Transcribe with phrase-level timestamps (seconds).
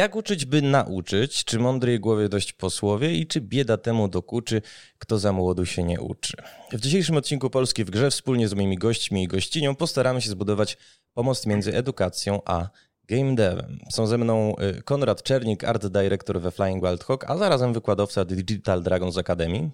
[0.00, 1.44] Jak uczyć, by nauczyć?
[1.44, 4.62] Czy mądrej głowie dość posłowie i czy bieda temu dokuczy,
[4.98, 6.36] kto za młodu się nie uczy?
[6.72, 10.76] W dzisiejszym odcinku Polski w Grze wspólnie z moimi gośćmi i gościnią postaramy się zbudować
[11.14, 12.68] pomost między edukacją a
[13.04, 13.78] game devem.
[13.90, 18.24] Są ze mną y, Konrad Czernik, art director we Flying Wild Hawk, a zarazem wykładowca
[18.24, 19.70] Digital Dragons Academy.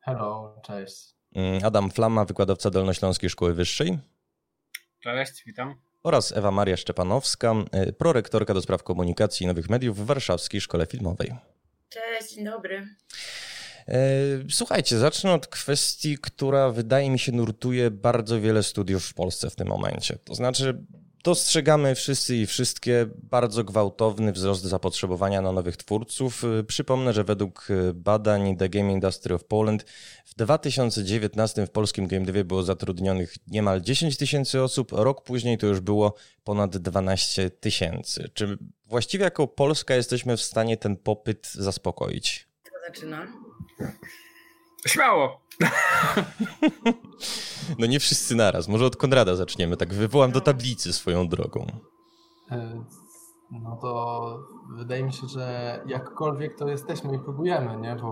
[0.00, 1.14] Hello, cześć.
[1.34, 3.98] Mm, Adam Flama, wykładowca Dolnośląskiej Szkoły Wyższej.
[5.00, 7.54] Cześć, witam oraz Ewa Maria Szczepanowska,
[7.88, 11.34] y, prorektorka do spraw komunikacji i nowych mediów w Warszawskiej Szkole Filmowej.
[11.88, 12.86] Cześć, dzień dobry.
[13.88, 13.98] E,
[14.50, 19.56] słuchajcie, zacznę od kwestii, która wydaje mi się nurtuje bardzo wiele studiów w Polsce w
[19.56, 20.18] tym momencie.
[20.24, 20.84] To znaczy,
[21.22, 26.42] Dostrzegamy wszyscy i wszystkie bardzo gwałtowny wzrost zapotrzebowania na nowych twórców.
[26.66, 29.84] Przypomnę, że według badań The Game Industry of Poland
[30.24, 35.80] w 2019 w polskim game było zatrudnionych niemal 10 tysięcy osób, rok później to już
[35.80, 36.14] było
[36.44, 38.30] ponad 12 tysięcy.
[38.34, 42.48] Czy właściwie jako Polska jesteśmy w stanie ten popyt zaspokoić?
[42.62, 43.26] Kto zaczyna?
[44.86, 45.40] Śmiało.
[47.78, 48.68] No nie wszyscy naraz.
[48.68, 49.76] Może od Konrada zaczniemy.
[49.76, 51.66] Tak wywołam do tablicy swoją drogą.
[52.50, 52.84] E,
[53.50, 54.38] no to
[54.76, 57.96] wydaje mi się, że jakkolwiek to jesteśmy i próbujemy, nie?
[57.96, 58.08] Bo,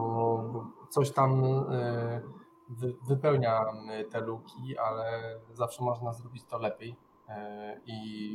[0.53, 2.21] bo coś tam e,
[3.09, 5.21] wypełniamy te luki, ale
[5.53, 6.97] zawsze można zrobić to lepiej.
[7.29, 8.31] E, I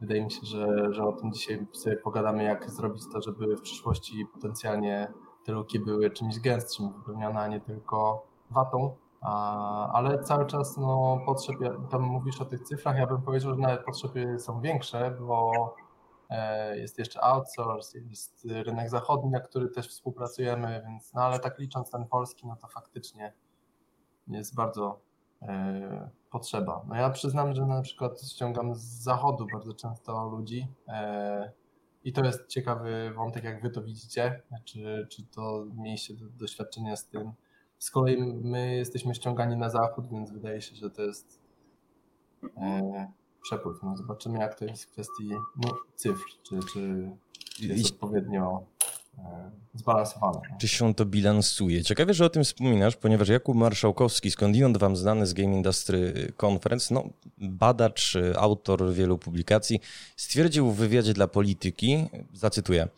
[0.00, 3.60] wydaje mi się, że, że o tym dzisiaj sobie pogadamy, jak zrobić to, żeby w
[3.60, 5.12] przyszłości potencjalnie
[5.44, 8.96] te luki były czymś gęstszym wypełnione, a nie tylko watą.
[9.92, 11.56] Ale cały czas no, potrzeb,
[11.90, 15.52] tam mówisz o tych cyfrach, ja bym powiedział, że nawet potrzeby są większe, bo
[16.30, 21.58] e, jest jeszcze outsource, jest rynek zachodni, na który też współpracujemy, więc no ale tak
[21.58, 23.32] licząc ten polski, no to faktycznie
[24.28, 25.00] jest bardzo
[25.42, 26.84] e, potrzeba.
[26.88, 31.52] No ja przyznam, że na przykład ściągam z zachodu bardzo często ludzi, e,
[32.04, 37.08] i to jest ciekawy wątek, jak wy to widzicie, czy, czy to mieliście doświadczenia z
[37.08, 37.32] tym.
[37.78, 41.40] Z kolei my jesteśmy ściągani na zachód, więc wydaje się, że to jest
[42.56, 43.82] e, przepływ.
[43.82, 47.06] No zobaczymy, jak to jest w kwestii no, cyfr, czy, czy
[47.60, 48.66] jest odpowiednio
[49.74, 50.40] zbalansowane.
[50.60, 51.84] Czy się to bilansuje?
[51.84, 56.94] Ciekawie, że o tym wspominasz, ponieważ Jakub Marszałkowski, skądinąd wam znany z Game Industry Conference,
[56.94, 57.04] no,
[57.38, 59.80] badacz, autor wielu publikacji,
[60.16, 62.88] stwierdził w wywiadzie dla Polityki, zacytuję,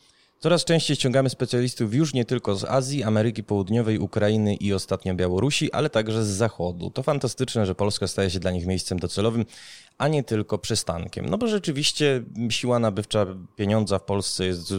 [0.45, 5.73] Coraz częściej ściągamy specjalistów już nie tylko z Azji, Ameryki Południowej, Ukrainy i ostatnio Białorusi,
[5.73, 6.91] ale także z Zachodu.
[6.91, 9.45] To fantastyczne, że Polska staje się dla nich miejscem docelowym,
[9.99, 11.27] a nie tylko przystankiem.
[11.27, 13.27] No bo rzeczywiście siła nabywcza
[13.57, 14.75] pieniądza w Polsce jest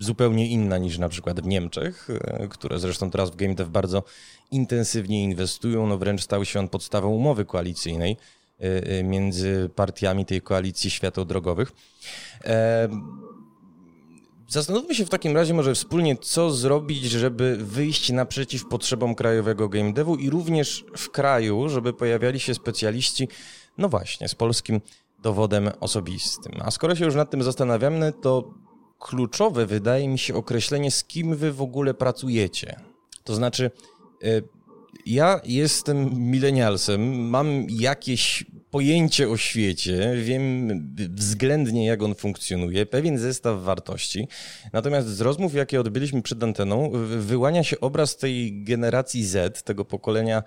[0.00, 4.02] zupełnie inna niż na przykład w Niemczech, e, które zresztą teraz w game dev bardzo
[4.50, 8.16] intensywnie inwestują, no wręcz stał się on podstawą umowy koalicyjnej
[8.60, 11.72] e, e, między partiami tej koalicji światodrogowych.
[14.48, 19.92] Zastanówmy się w takim razie może wspólnie, co zrobić, żeby wyjść naprzeciw potrzebom krajowego game
[19.92, 23.28] devu i również w kraju, żeby pojawiali się specjaliści,
[23.78, 24.80] no właśnie, z polskim
[25.22, 26.52] dowodem osobistym.
[26.60, 28.54] A skoro się już nad tym zastanawiamy, to
[29.04, 32.76] kluczowe wydaje mi się określenie, z kim wy w ogóle pracujecie.
[33.24, 33.70] To znaczy,
[34.22, 34.28] e,
[35.06, 43.62] ja jestem milenialsem, mam jakieś pojęcie o świecie, wiem względnie jak on funkcjonuje, pewien zestaw
[43.62, 44.28] wartości.
[44.72, 50.42] Natomiast z rozmów, jakie odbyliśmy przed anteną, wyłania się obraz tej generacji Z, tego pokolenia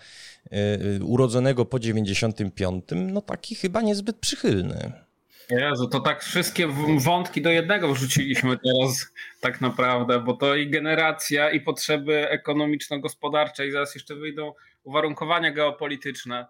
[0.51, 5.06] e, urodzonego po 95, no taki chyba niezbyt przychylny.
[5.49, 11.51] Jezu, to tak wszystkie wątki do jednego wrzuciliśmy teraz tak naprawdę, bo to i generacja,
[11.51, 14.53] i potrzeby ekonomiczno-gospodarcze, i zaraz jeszcze wyjdą
[14.83, 16.47] uwarunkowania geopolityczne.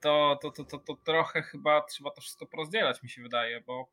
[0.00, 3.88] To, to, to, to, to trochę chyba trzeba to wszystko porozdzielać, mi się wydaje, bo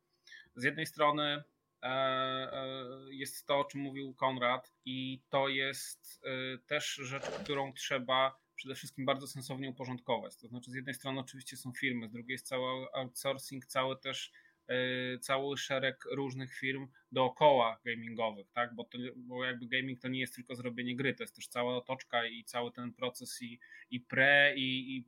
[0.56, 1.42] z jednej strony
[1.82, 2.66] e, e,
[3.10, 8.74] jest to, o czym mówił Konrad, i to jest e, też rzecz, którą trzeba przede
[8.74, 10.36] wszystkim bardzo sensownie uporządkować.
[10.36, 14.32] To znaczy, z jednej strony oczywiście są firmy, z drugiej jest cały outsourcing, cały też
[14.68, 18.74] e, cały szereg różnych firm dookoła gamingowych, tak?
[18.74, 21.76] bo, to, bo jakby gaming to nie jest tylko zrobienie gry, to jest też cała
[21.76, 23.60] otoczka i cały ten proces i,
[23.90, 25.04] i pre i, i,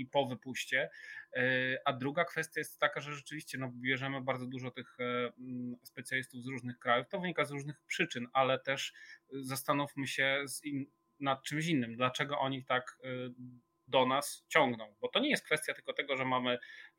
[0.00, 0.90] i po wypuście.
[1.36, 1.42] E,
[1.84, 5.32] a druga kwestia jest taka, że rzeczywiście no, bierzemy bardzo dużo tych e,
[5.82, 7.08] specjalistów z różnych krajów.
[7.08, 8.92] To wynika z różnych przyczyn, ale też
[9.32, 10.62] zastanówmy się z
[11.20, 11.96] nad czymś innym.
[11.96, 13.34] Dlaczego oni tak y,
[13.86, 14.94] do nas ciągną?
[15.00, 16.58] Bo to nie jest kwestia tylko tego, że mamy,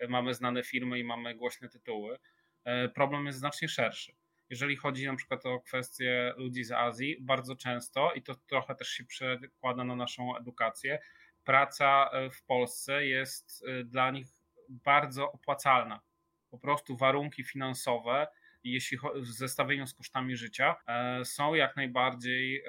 [0.09, 2.19] mamy znane firmy i mamy głośne tytuły.
[2.63, 4.15] E, problem jest znacznie szerszy.
[4.49, 8.87] Jeżeli chodzi na przykład o kwestie ludzi z Azji, bardzo często, i to trochę też
[8.87, 10.99] się przekłada na naszą edukację,
[11.43, 14.27] praca e, w Polsce jest e, dla nich
[14.69, 16.01] bardzo opłacalna.
[16.49, 18.27] Po prostu warunki finansowe
[18.63, 22.63] jeśli w zestawieniu z kosztami życia, e, są jak najbardziej e,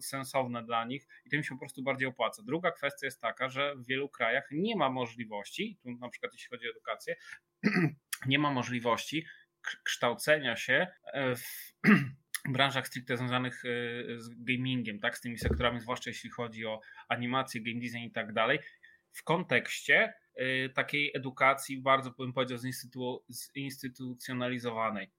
[0.00, 2.42] sensowne dla nich i to im się po prostu bardziej opłaca.
[2.42, 6.48] Druga kwestia jest taka, że w wielu krajach nie ma możliwości, tu na przykład jeśli
[6.48, 7.16] chodzi o edukację,
[8.26, 9.26] nie ma możliwości
[9.84, 10.86] kształcenia się
[11.36, 11.72] w
[12.52, 13.62] branżach stricte związanych
[14.16, 18.32] z gamingiem, tak, z tymi sektorami, zwłaszcza jeśli chodzi o animację, game design i tak
[18.32, 18.58] dalej,
[19.12, 20.14] w kontekście
[20.74, 23.24] takiej edukacji bardzo bym powiedział zinstytu,
[23.56, 25.10] zinstytucjonalizowanej.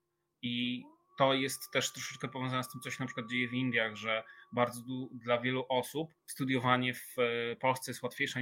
[0.42, 0.84] I
[1.16, 4.24] to jest też troszeczkę powiązane z tym, co się na przykład dzieje w Indiach, że
[4.52, 8.40] bardzo dla wielu osób studiowanie w y, Polsce jest łatwiejsze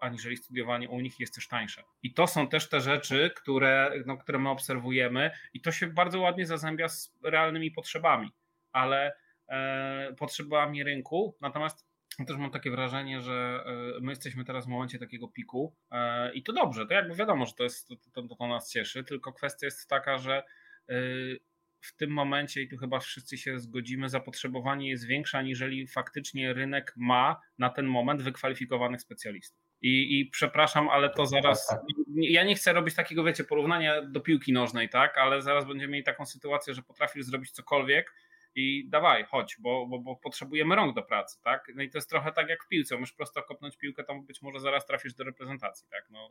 [0.00, 1.82] aniżeli studiowanie u nich jest też tańsze.
[2.02, 6.20] I to są też te rzeczy, które, no, które my obserwujemy i to się bardzo
[6.20, 8.30] ładnie zazębia z realnymi potrzebami,
[8.72, 9.12] ale
[9.48, 11.36] e, potrzebami rynku.
[11.40, 11.86] Natomiast
[12.26, 16.42] też mam takie wrażenie, że e, my jesteśmy teraz w momencie takiego piku e, i
[16.42, 19.66] to dobrze, to jakby wiadomo, że to, jest, to, to, to nas cieszy, tylko kwestia
[19.66, 20.44] jest taka, że e,
[21.80, 26.92] w tym momencie, i tu chyba wszyscy się zgodzimy, zapotrzebowanie jest większe, aniżeli faktycznie rynek
[26.96, 29.66] ma na ten moment wykwalifikowanych specjalistów.
[29.80, 31.76] I, I przepraszam, ale to zaraz.
[32.16, 35.18] Ja nie chcę robić takiego, wiecie, porównania do piłki nożnej, tak?
[35.18, 38.12] Ale zaraz będziemy mieli taką sytuację, że potrafisz zrobić cokolwiek,
[38.56, 41.72] i dawaj, chodź, bo, bo, bo, potrzebujemy rąk do pracy, tak?
[41.74, 44.42] No i to jest trochę tak jak w piłce, możesz prosto kopnąć piłkę, tam być
[44.42, 46.06] może zaraz trafisz do reprezentacji, tak?
[46.10, 46.30] No,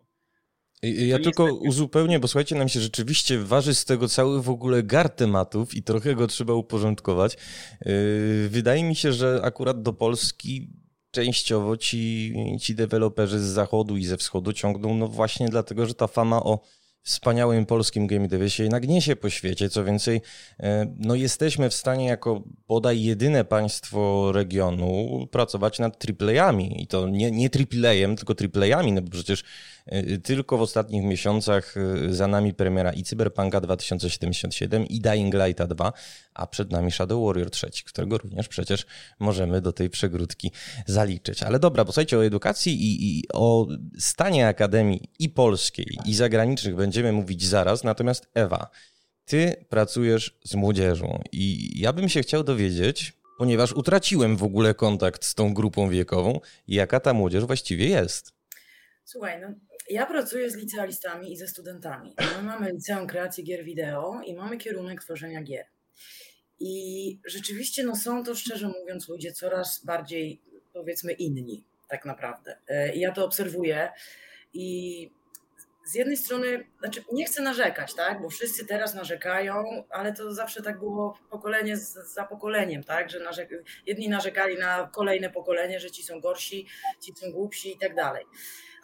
[0.91, 5.09] ja tylko uzupełnię, bo słuchajcie, nam się rzeczywiście waży z tego cały w ogóle gar
[5.09, 7.37] tematów i trochę go trzeba uporządkować.
[7.85, 10.69] Yy, wydaje mi się, że akurat do Polski
[11.11, 16.07] częściowo ci, ci deweloperzy z zachodu i ze wschodu ciągną, no właśnie dlatego, że ta
[16.07, 16.59] fama o
[17.05, 19.69] wspaniałym polskim game devie się jednak niesie po świecie.
[19.69, 20.21] Co więcej,
[20.59, 26.81] e, no jesteśmy w stanie jako bodaj jedyne państwo regionu pracować nad AAA-ami.
[26.83, 29.43] I to nie, nie AAA-em, tylko AAA-ami, no bo przecież
[30.23, 35.93] tylko w ostatnich miesiącach e, za nami premiera i Cyberpunka 2077 i Dying Light 2,
[36.33, 38.85] a przed nami Shadow Warrior 3, którego również przecież
[39.19, 40.51] możemy do tej przegródki
[40.85, 41.43] zaliczyć.
[41.43, 43.67] Ale dobra, bo słuchajcie, o edukacji i, i o
[43.99, 48.69] stanie Akademii i polskiej, i zagranicznych będziemy mówić zaraz, natomiast Ewa,
[49.25, 55.25] ty pracujesz z młodzieżą i ja bym się chciał dowiedzieć, ponieważ utraciłem w ogóle kontakt
[55.25, 58.33] z tą grupą wiekową, jaka ta młodzież właściwie jest.
[59.03, 59.47] Słuchaj, no
[59.89, 62.15] ja pracuję z licealistami i ze studentami.
[62.37, 65.65] My mamy Liceum Kreacji Gier Wideo i mamy kierunek tworzenia gier.
[66.59, 70.41] I rzeczywiście no, są to, szczerze mówiąc, ludzie coraz bardziej,
[70.73, 72.57] powiedzmy, inni, tak naprawdę.
[72.67, 73.91] E, ja to obserwuję
[74.53, 75.09] i
[75.85, 80.61] z jednej strony, znaczy nie chcę narzekać, tak, bo wszyscy teraz narzekają, ale to zawsze
[80.61, 81.77] tak było pokolenie
[82.13, 83.49] za pokoleniem, tak, że narzek
[83.85, 86.67] jedni narzekali na kolejne pokolenie, że ci są gorsi,
[87.01, 88.25] ci są głupsi i tak dalej.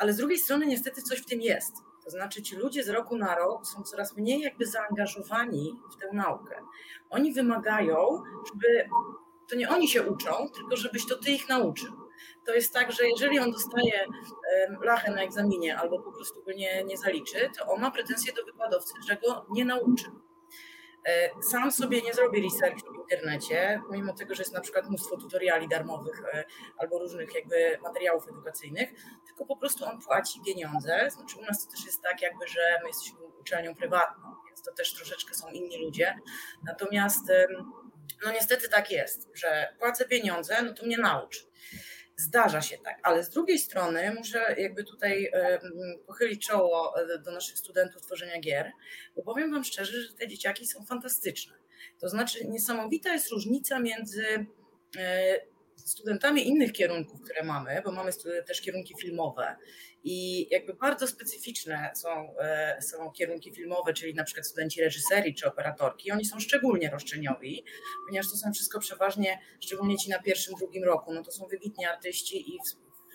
[0.01, 1.73] Ale z drugiej strony niestety coś w tym jest.
[2.03, 6.07] To znaczy ci ludzie z roku na rok są coraz mniej jakby zaangażowani w tę
[6.13, 6.55] naukę.
[7.09, 8.89] Oni wymagają, żeby
[9.49, 11.93] to nie oni się uczą, tylko żebyś to ty ich nauczył.
[12.45, 14.05] To jest tak, że jeżeli on dostaje
[14.81, 18.45] lachę na egzaminie albo po prostu go nie, nie zaliczy, to on ma pretensje do
[18.45, 20.11] wykładowcy, że go nie nauczył.
[21.05, 25.17] E, sam sobie nie zrobię research w internecie, mimo tego, że jest na przykład mnóstwo
[25.17, 26.43] tutoriali darmowych e,
[26.77, 28.89] albo różnych jakby materiałów edukacyjnych,
[29.27, 31.09] tylko po prostu on płaci pieniądze.
[31.09, 34.73] Znaczy u nas to też jest tak jakby, że my jesteśmy uczelnią prywatną, więc to
[34.73, 36.19] też troszeczkę są inni ludzie.
[36.63, 37.31] Natomiast
[38.25, 41.50] no niestety tak jest, że płacę pieniądze, no to mnie naucz.
[42.21, 45.31] Zdarza się tak, ale z drugiej strony muszę jakby tutaj
[46.07, 48.71] pochylić czoło e, do naszych studentów tworzenia gier,
[49.15, 51.53] bo powiem Wam szczerze, że te dzieciaki są fantastyczne.
[51.99, 54.45] To znaczy niesamowita jest różnica między
[54.97, 55.35] e,
[55.75, 58.11] studentami innych kierunków, które mamy, bo mamy
[58.47, 59.55] też kierunki filmowe
[60.03, 65.47] i jakby bardzo specyficzne są, e, są kierunki filmowe, czyli na przykład studenci reżyserii czy
[65.47, 66.11] operatorki.
[66.11, 67.65] Oni są szczególnie roszczeniowi,
[68.07, 71.85] ponieważ to są wszystko przeważnie, szczególnie ci na pierwszym, drugim roku, no to są wybitni
[71.85, 72.57] artyści i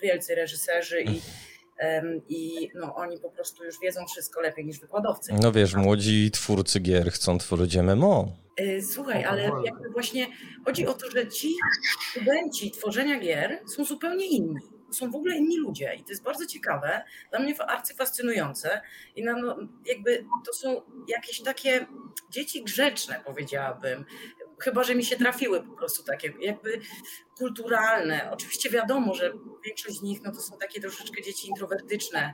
[0.01, 1.21] wielcy reżyserzy i
[2.29, 5.33] i no, oni po prostu już wiedzą wszystko lepiej niż wykładowcy.
[5.41, 8.27] No wiesz, młodzi twórcy gier chcą tworzyć MMO.
[8.57, 10.27] E, słuchaj, ale jakby właśnie
[10.65, 11.55] chodzi o to, że ci
[12.11, 14.55] studenci tworzenia gier są zupełnie inni
[14.91, 18.81] są w ogóle inni ludzie i to jest bardzo ciekawe, dla mnie arcyfascynujące
[19.15, 21.87] i no, no, jakby to są jakieś takie
[22.29, 24.05] dzieci grzeczne, powiedziałabym,
[24.59, 26.81] chyba, że mi się trafiły po prostu takie jakby
[27.37, 28.29] kulturalne.
[28.31, 29.33] Oczywiście wiadomo, że
[29.65, 32.33] większość z nich no to są takie troszeczkę dzieci introwertyczne,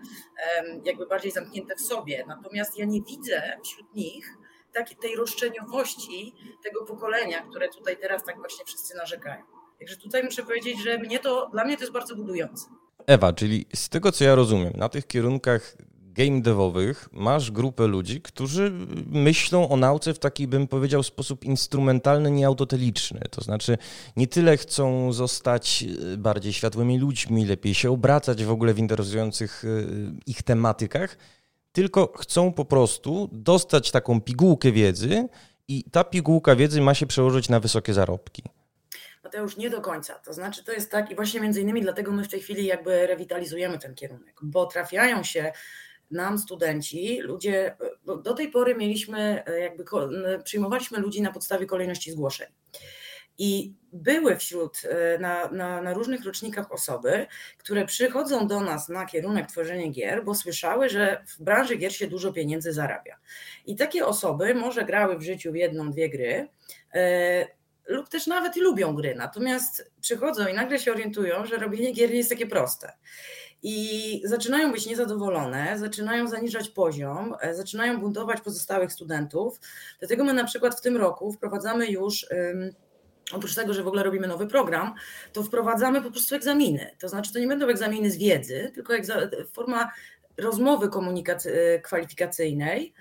[0.84, 4.38] jakby bardziej zamknięte w sobie, natomiast ja nie widzę wśród nich
[4.74, 9.62] takiej tej roszczeniowości tego pokolenia, które tutaj teraz tak właśnie wszyscy narzekają.
[9.84, 12.66] Także tutaj muszę powiedzieć, że mnie to, dla mnie to jest bardzo budujące.
[13.08, 18.22] Ewa, czyli z tego co ja rozumiem, na tych kierunkach game devowych masz grupę ludzi,
[18.22, 18.72] którzy
[19.12, 23.22] myślą o nauce w taki, bym powiedział, sposób instrumentalny, nieautoteliczny.
[23.30, 23.78] To znaczy,
[24.16, 29.63] nie tyle chcą zostać e, bardziej światłymi ludźmi, lepiej się obracać w ogóle w interesujących
[29.66, 29.68] e,
[30.25, 31.18] ich tematykach,
[31.72, 35.28] tylko chcą po prostu dostać taką pigułkę wiedzy
[35.68, 38.44] i ta pigułka wiedzy ma się przełożyć na wysokie zarobki.
[39.24, 40.13] Mateusz, nie do końca.
[40.13, 43.08] To znaczy, to jest tak, i właśnie między innymi dlatego my w tej chwili jakby
[43.08, 45.51] rewitalizujemy ten kierunek, bo trafiają się
[46.12, 47.75] nam studenci, ludzie,
[48.24, 49.84] do tej pory mieliśmy, e, jakby
[50.44, 52.48] przyjmowaliśmy ludzi na podstawie kolejności zgłoszeń.
[53.38, 57.27] I były wśród, e, na, na, na, różnych rocznikach osoby,
[57.58, 62.08] które przychodzą do nas na kierunek tworzenia gier, bo słyszały, że w branży gier się
[62.08, 63.18] dużo pieniędzy zarabia.
[63.65, 66.48] I takie osoby może grały w życiu w jedną, dwie gry,
[66.94, 71.92] e, lub też nawet i lubią gry, natomiast przychodzą i nagle się orientują, że robienie
[71.92, 72.94] gier nie jest takie proste.
[73.63, 79.60] I zaczynają być niezadowolone, zaczynają zaniżać poziom, e, zaczynają buntować pozostałych studentów.
[80.00, 82.25] Dlatego my na przykład w tym roku wprowadzamy już.
[83.32, 84.94] Oprócz tego, że w ogóle robimy nowy program,
[85.34, 86.96] to wprowadzamy po prostu egzaminy.
[87.00, 88.94] To znaczy, to nie będą egzaminy z wiedzy, tylko
[89.54, 89.92] forma
[90.38, 92.94] rozmowy komunikacyjnej, kwalifikacyjnej,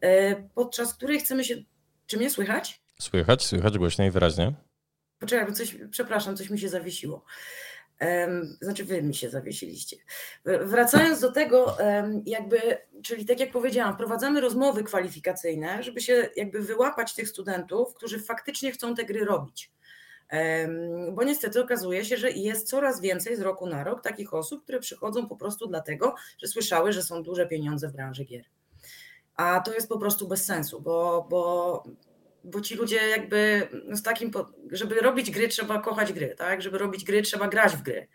[0.00, 1.54] e, podczas której chcemy się.
[2.06, 2.79] Czy mnie słychać?
[3.00, 4.54] Słychać, słychać głośno i wyraźnie.
[5.18, 7.24] Poczekaj, coś, przepraszam, coś mi się zawiesiło.
[8.60, 9.96] Znaczy, wy mi się zawiesiliście.
[10.44, 11.76] Wracając do tego,
[12.26, 18.18] jakby, czyli tak jak powiedziałam, wprowadzamy rozmowy kwalifikacyjne, żeby się jakby wyłapać tych studentów, którzy
[18.18, 19.72] faktycznie chcą te gry robić.
[21.12, 24.80] Bo niestety okazuje się, że jest coraz więcej z roku na rok takich osób, które
[24.80, 28.44] przychodzą po prostu dlatego, że słyszały, że są duże pieniądze w branży gier.
[29.36, 31.84] A to jest po prostu bez sensu, bo, bo
[32.44, 34.30] bo ci ludzie jakby no z takim,
[34.70, 36.62] żeby robić gry trzeba kochać gry, tak?
[36.62, 38.08] Żeby robić gry trzeba grać w gry.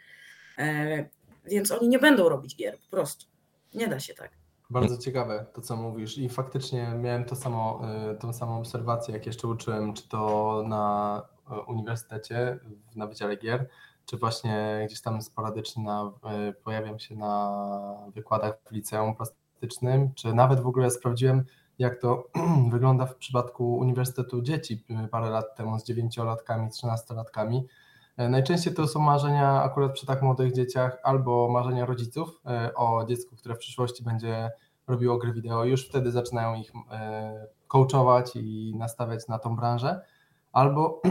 [0.58, 1.06] E,
[1.46, 3.26] więc oni nie będą robić gier, po prostu.
[3.74, 4.32] Nie da się tak.
[4.70, 9.26] Bardzo ciekawe to, co mówisz i faktycznie miałem to samo, e, tą samą obserwację, jak
[9.26, 12.60] jeszcze uczyłem, czy to na e, uniwersytecie,
[12.96, 13.70] na Wydziale Gier,
[14.06, 17.52] czy właśnie gdzieś tam sporadycznie na, e, pojawiam się na
[18.16, 21.46] wykładach w liceum plastycznym, czy nawet w ogóle sprawdziłem
[21.80, 22.28] jak to
[22.72, 27.68] wygląda w przypadku Uniwersytetu Dzieci y, parę lat temu z dziewięciolatkami, trzynastolatkami.
[28.18, 33.06] E, najczęściej to są marzenia akurat przy tak młodych dzieciach albo marzenia rodziców e, o
[33.06, 34.52] dziecku, które w przyszłości będzie
[34.88, 35.66] robiło gry wideo.
[35.66, 40.02] Już wtedy zaczynają ich e, coachować i nastawiać na tą branżę.
[40.54, 41.02] Albo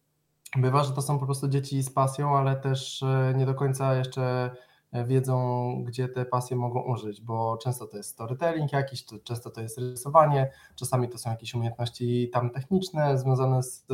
[0.56, 4.50] bywa, że to są po prostu dzieci z pasją, ale też nie do końca jeszcze
[4.92, 9.60] wiedzą, gdzie te pasje mogą użyć, bo często to jest storytelling jakiś, to często to
[9.60, 13.86] jest rysowanie, czasami to są jakieś umiejętności tam techniczne związane z,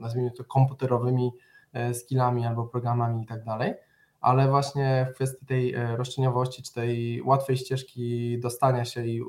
[0.00, 1.32] nazwijmy to, komputerowymi
[1.72, 3.74] e, skillami albo programami i tak dalej,
[4.20, 9.20] ale właśnie w kwestii tej e, roszczeniowości, czy tej łatwej ścieżki dostania się i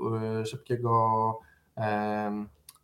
[0.41, 1.39] e, szybkiego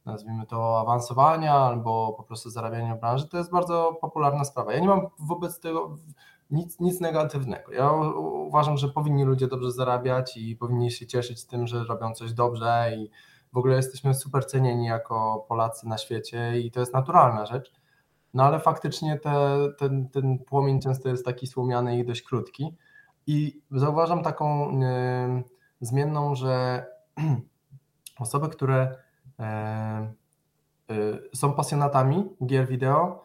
[0.06, 4.74] nazwijmy to awansowania albo po prostu zarabiania w branży, to jest bardzo popularna sprawa.
[4.74, 5.96] Ja nie mam wobec tego
[6.50, 7.72] nic, nic negatywnego.
[7.72, 7.92] Ja
[8.48, 12.92] uważam, że powinni ludzie dobrze zarabiać i powinni się cieszyć tym, że robią coś dobrze
[12.98, 13.10] i
[13.54, 17.72] w ogóle jesteśmy super cenieni jako Polacy na świecie i to jest naturalna rzecz.
[18.34, 22.76] No ale faktycznie te, ten, ten płomień często jest taki słomiany i dość krótki.
[23.28, 25.44] I zauważam taką y,
[25.82, 26.86] zmienną, że
[28.20, 28.96] osoby, które
[30.92, 33.24] y, są pasjonatami gier wideo,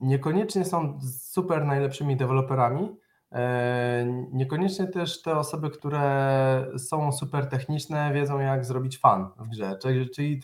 [0.00, 2.96] niekoniecznie są super najlepszymi deweloperami,
[3.32, 9.78] e, niekoniecznie też te osoby, które są super techniczne, wiedzą jak zrobić fan w grze.
[10.14, 10.42] Czyli,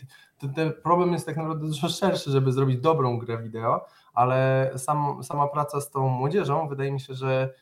[0.55, 5.47] ten problem jest tak naprawdę dużo szerszy, żeby zrobić dobrą grę wideo, ale sam, sama
[5.47, 7.53] praca z tą młodzieżą wydaje mi się, że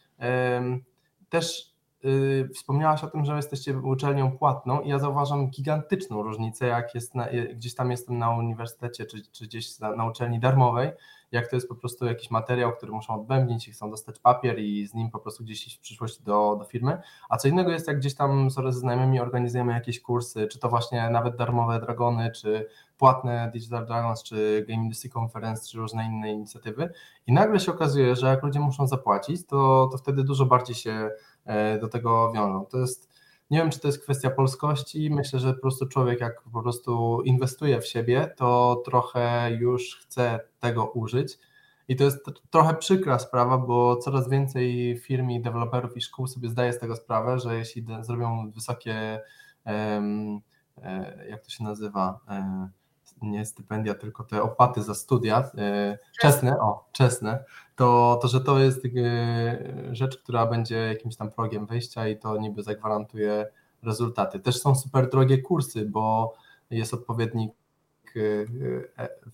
[1.29, 1.74] też
[2.05, 7.15] y, wspomniałaś o tym, że jesteście uczelnią płatną i ja zauważam gigantyczną różnicę, jak jest
[7.15, 10.91] na, gdzieś tam jestem na uniwersytecie czy, czy gdzieś na, na uczelni darmowej,
[11.31, 14.87] jak to jest po prostu jakiś materiał, który muszą odbębnić i chcą dostać papier i
[14.87, 17.87] z nim po prostu gdzieś iść w przyszłości do, do firmy, a co innego jest
[17.87, 22.67] jak gdzieś tam ze znajomymi organizujemy jakieś kursy, czy to właśnie nawet darmowe Dragony, czy
[22.97, 26.89] płatne Digital Dragons, czy Game Industry Conference, czy różne inne inicjatywy.
[27.27, 31.09] I nagle się okazuje, że jak ludzie muszą zapłacić, to, to wtedy dużo bardziej się
[31.81, 32.65] do tego wiążą.
[32.65, 33.15] To jest
[33.51, 35.09] nie wiem, czy to jest kwestia polskości.
[35.09, 40.39] Myślę, że po prostu człowiek, jak po prostu inwestuje w siebie, to trochę już chce
[40.59, 41.37] tego użyć.
[41.87, 46.49] I to jest trochę przykra sprawa, bo coraz więcej firm i deweloperów i szkół sobie
[46.49, 49.21] zdaje z tego sprawę, że jeśli zrobią wysokie,
[49.65, 50.01] e,
[51.29, 52.69] jak to się nazywa, e,
[53.25, 57.43] nie stypendia, tylko te opłaty za studia, e, czesne, o, czesne,
[57.75, 58.81] to, to że to jest
[59.91, 63.47] rzecz, która będzie jakimś tam progiem wejścia i to niby zagwarantuje
[63.83, 64.39] rezultaty.
[64.39, 66.33] Też są super drogie kursy, bo
[66.69, 67.53] jest odpowiednik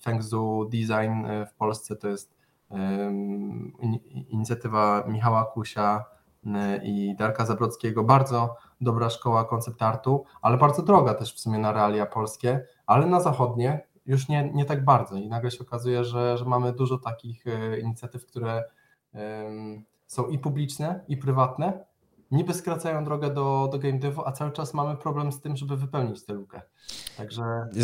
[0.02, 2.36] Fengzu Design w Polsce, to jest
[4.30, 6.06] inicjatywa Michała Kusia
[6.84, 11.72] i Darka Zabrockiego, bardzo dobra szkoła koncept artu, ale bardzo droga też w sumie na
[11.72, 16.38] realia polskie, ale na zachodnie już nie, nie tak bardzo i nagle się okazuje, że,
[16.38, 18.64] że mamy dużo takich e, inicjatyw, które
[20.08, 21.86] są i publiczne, i prywatne,
[22.32, 25.78] niby skracają drogę do, do game devu, a cały czas mamy problem z tym, żeby
[25.78, 26.62] wypełnić tę lukę.
[27.18, 27.44] Także...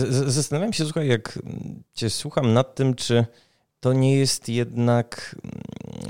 [0.09, 1.39] Zastanawiam się, słuchaj, jak
[1.93, 3.25] cię słucham nad tym, czy
[3.79, 5.35] to nie jest jednak,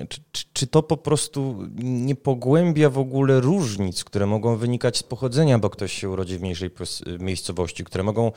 [0.10, 0.22] czy,
[0.54, 5.70] czy, to po prostu nie pogłębia w ogóle różnic, które mogą wynikać z pochodzenia, bo
[5.70, 6.70] ktoś się urodzi w mniejszej
[7.20, 8.32] miejscowości, które mogą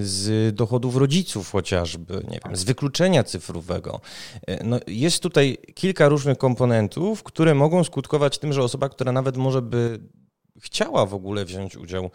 [0.00, 4.00] z dochodów rodziców chociażby, nie wiem, z wykluczenia cyfrowego.
[4.46, 9.36] E, no, jest tutaj kilka różnych komponentów, które mogą skutkować tym, że osoba, która nawet
[9.36, 10.00] może by
[10.60, 12.10] chciała w ogóle wziąć udział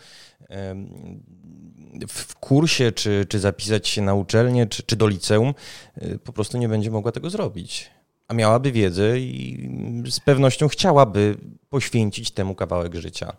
[2.07, 5.53] w kursie, czy, czy zapisać się na uczelnię, czy, czy do liceum,
[5.95, 7.89] e, po prostu nie będzie mogła tego zrobić.
[8.31, 9.69] A miałaby wiedzę i
[10.09, 11.37] z pewnością chciałaby
[11.69, 13.33] poświęcić temu kawałek życia.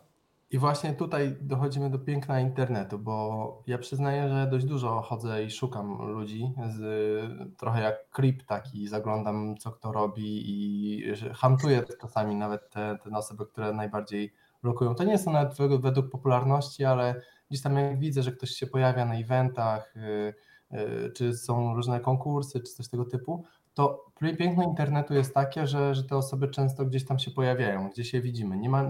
[0.51, 5.51] I właśnie tutaj dochodzimy do piękna internetu, bo ja przyznaję, że dość dużo chodzę i
[5.51, 11.03] szukam ludzi, z, trochę jak creep taki, zaglądam co kto robi i
[11.35, 14.33] hamtuję czasami nawet te, te osoby, które najbardziej
[14.63, 14.95] blokują.
[14.95, 17.21] To nie są nawet według popularności, ale
[17.51, 20.35] gdzieś tam jak widzę, że ktoś się pojawia na eventach, y,
[20.77, 23.45] y, czy są różne konkursy, czy coś tego typu,
[23.75, 28.15] to piękno internetu jest takie, że, że te osoby często gdzieś tam się pojawiają, gdzieś
[28.15, 28.59] je widzimy.
[28.59, 28.85] Nie ma,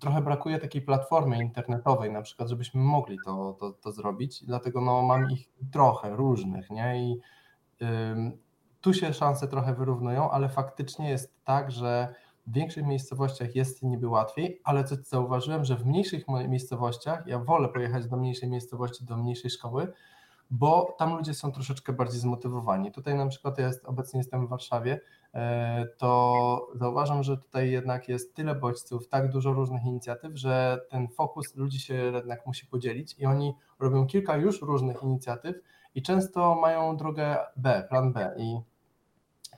[0.00, 5.02] trochę brakuje takiej platformy internetowej, na przykład, żebyśmy mogli to, to, to zrobić, dlatego no,
[5.02, 7.10] mam ich trochę różnych, nie?
[7.10, 7.20] I
[8.80, 12.14] tu się szanse trochę wyrównują, ale faktycznie jest tak, że
[12.46, 17.68] w większych miejscowościach jest niby łatwiej, ale co zauważyłem, że w mniejszych miejscowościach, ja wolę
[17.68, 19.92] pojechać do mniejszej miejscowości, do mniejszej szkoły,
[20.50, 22.92] bo tam ludzie są troszeczkę bardziej zmotywowani.
[22.92, 25.00] Tutaj na przykład ja jest, obecnie jestem w Warszawie,
[25.34, 31.08] e, to zauważam, że tutaj jednak jest tyle bodźców, tak dużo różnych inicjatyw, że ten
[31.08, 35.56] fokus ludzi się jednak musi podzielić i oni robią kilka już różnych inicjatyw
[35.94, 38.60] i często mają drogę B, plan B i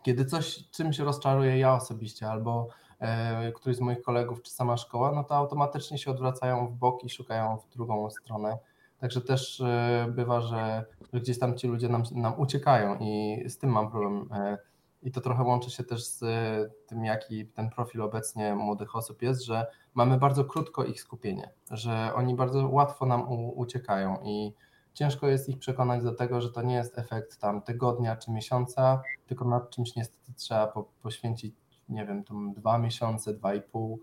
[0.02, 5.12] kiedy coś czymś rozczaruje ja osobiście albo e, któryś z moich kolegów czy sama szkoła,
[5.12, 8.59] no to automatycznie się odwracają w bok i szukają w drugą stronę
[9.03, 13.59] Także też e, bywa, że, że gdzieś tam ci ludzie nam, nam uciekają i z
[13.59, 14.29] tym mam problem.
[14.33, 14.59] E,
[15.03, 19.23] I to trochę łączy się też z e, tym, jaki ten profil obecnie młodych osób
[19.23, 24.55] jest, że mamy bardzo krótko ich skupienie, że oni bardzo łatwo nam uciekają i
[24.95, 29.03] ciężko jest ich przekonać do tego, że to nie jest efekt tam tygodnia czy miesiąca,
[29.27, 31.55] tylko nad czymś niestety trzeba po, poświęcić,
[31.88, 34.01] nie wiem, tam dwa miesiące, dwa i pół,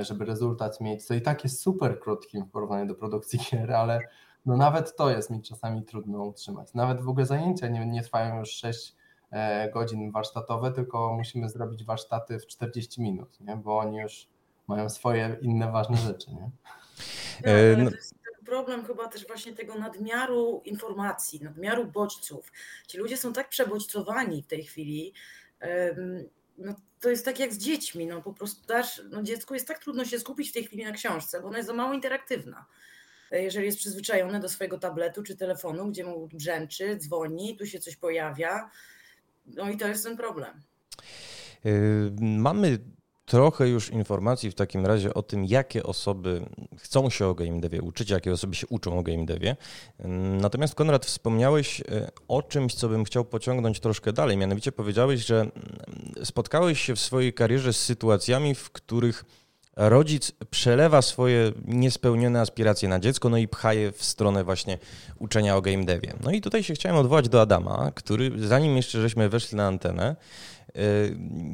[0.00, 4.00] żeby rezultat mieć, co i tak jest super krótkim w porównaniu do produkcji gier, ale
[4.46, 6.74] no nawet to jest mi czasami trudno utrzymać.
[6.74, 8.96] Nawet w ogóle zajęcia nie, nie trwają już 6
[9.30, 13.56] e, godzin warsztatowe, tylko musimy zrobić warsztaty w 40 minut, nie?
[13.56, 14.28] bo oni już
[14.66, 16.30] mają swoje inne ważne rzeczy.
[16.30, 16.50] Nie?
[17.42, 18.14] E, no, to jest
[18.50, 22.52] problem chyba też właśnie tego nadmiaru informacji, nadmiaru bodźców.
[22.86, 25.12] Ci ludzie są tak przebodźcowani w tej chwili.
[26.58, 29.78] No, to jest tak jak z dziećmi, no po prostu dasz, no dziecku jest tak
[29.78, 32.66] trudno się skupić w tej chwili na książce, bo ona jest za mało interaktywna
[33.30, 37.96] jeżeli jest przyzwyczajony do swojego tabletu czy telefonu, gdzie mu brzęczy, dzwoni, tu się coś
[37.96, 38.70] pojawia.
[39.46, 40.62] No i to jest ten problem.
[41.66, 42.78] Y, mamy
[43.30, 46.46] trochę już informacji w takim razie o tym, jakie osoby
[46.78, 49.56] chcą się o game devie uczyć, jakie osoby się uczą o game devie.
[50.40, 51.84] Natomiast Konrad, wspomniałeś y,
[52.28, 54.36] o czymś, co bym chciał pociągnąć troszkę dalej.
[54.36, 55.50] Mianowicie powiedziałeś, że
[56.24, 59.24] spotkałeś się w swojej karierze z sytuacjami, w których
[59.88, 64.78] rodzic przelewa swoje niespełnione aspiracje na dziecko, no i pcha je w stronę właśnie
[65.18, 66.12] uczenia o game devie.
[66.24, 70.16] No i tutaj się chciałem odwołać do Adama, który zanim jeszcze żeśmy weszli na antenę,
[70.68, 70.82] e,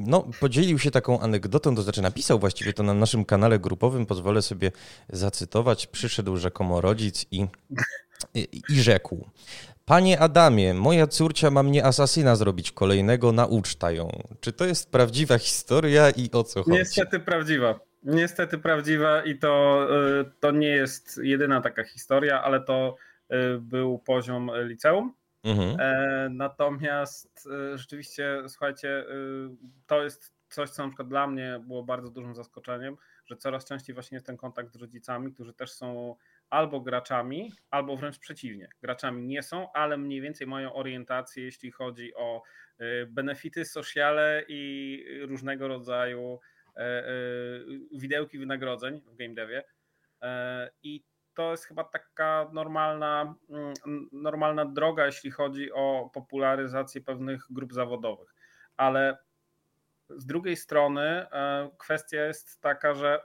[0.07, 4.43] no, podzielił się taką anegdotą, to znaczy napisał właściwie to na naszym kanale grupowym, pozwolę
[4.43, 4.73] sobie
[5.09, 5.87] zacytować.
[5.87, 7.47] Przyszedł rzekomo rodzic i,
[8.35, 9.27] i, i rzekł:
[9.85, 14.23] Panie Adamie, moja córcia ma mnie asasyna zrobić kolejnego, nauczta ją.
[14.41, 16.79] Czy to jest prawdziwa historia i o co chodzi?
[16.79, 17.81] Niestety prawdziwa.
[18.07, 19.87] Niestety prawdziwa i to,
[20.21, 22.97] y, to nie jest jedyna taka historia, ale to
[23.33, 25.15] y, był poziom liceum.
[25.45, 25.81] Mhm.
[25.81, 29.05] E, natomiast y, rzeczywiście, słuchajcie,
[29.87, 33.95] to jest coś, co na przykład dla mnie było bardzo dużym zaskoczeniem, że coraz częściej
[33.95, 36.17] właśnie jest ten kontakt z rodzicami, którzy też są
[36.51, 38.69] albo graczami, albo wręcz przeciwnie.
[38.83, 42.43] Graczami nie są, ale mniej więcej mają orientację, jeśli chodzi o
[43.09, 46.41] benefity sociale i różnego rodzaju
[47.93, 49.65] widełki wynagrodzeń w game devie.
[50.23, 57.47] E, I to jest chyba taka normalna, mm, normalna droga, jeśli chodzi o popularyzację pewnych
[57.51, 58.35] grup zawodowych.
[58.77, 59.19] Ale
[60.09, 61.27] z drugiej strony
[61.79, 63.21] kwestia jest taka, że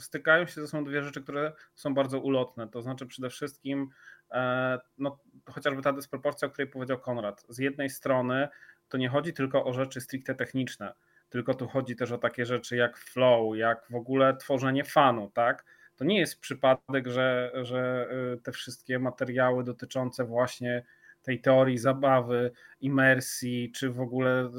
[0.00, 2.68] stykają się ze sobą dwie rzeczy, które są bardzo ulotne.
[2.68, 3.90] To znaczy przede wszystkim
[4.30, 7.44] e, no, chociażby ta dysproporcja, o której powiedział Konrad.
[7.48, 8.48] Z jednej strony
[8.88, 10.94] to nie chodzi tylko o rzeczy stricte techniczne,
[11.30, 15.64] tylko tu chodzi też o takie rzeczy jak flow, jak w ogóle tworzenie fanu, tak?
[15.96, 20.84] To nie jest przypadek, że, że e, te wszystkie materiały dotyczące właśnie
[21.22, 24.50] tej teorii zabawy, imersji, czy w ogóle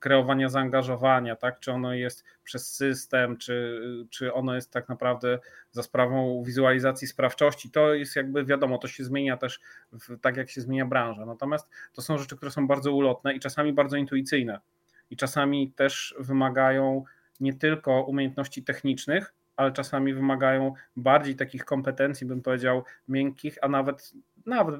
[0.00, 1.60] kreowania zaangażowania, tak?
[1.60, 5.38] czy ono jest przez system, czy, czy ono jest tak naprawdę
[5.70, 7.70] za sprawą wizualizacji sprawczości.
[7.70, 9.60] To jest jakby wiadomo, to się zmienia też
[9.92, 11.26] w, tak, jak się zmienia branża.
[11.26, 14.60] Natomiast to są rzeczy, które są bardzo ulotne i czasami bardzo intuicyjne.
[15.10, 17.04] I czasami też wymagają
[17.40, 24.12] nie tylko umiejętności technicznych, ale czasami wymagają bardziej takich kompetencji, bym powiedział, miękkich, a nawet,
[24.46, 24.74] nawet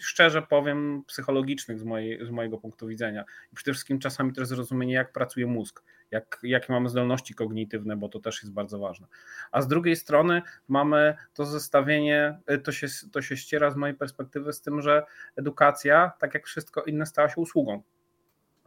[0.00, 3.24] szczerze powiem, psychologicznych z, mojej, z mojego punktu widzenia.
[3.52, 8.08] I przede wszystkim czasami też zrozumienie, jak pracuje mózg, jak, jakie mamy zdolności kognitywne, bo
[8.08, 9.06] to też jest bardzo ważne.
[9.52, 13.96] A z drugiej strony mamy to zestawienie, y, to się, to się ściera z mojej
[13.96, 15.02] perspektywy z tym, że
[15.36, 17.82] edukacja, tak jak wszystko inne, stała się usługą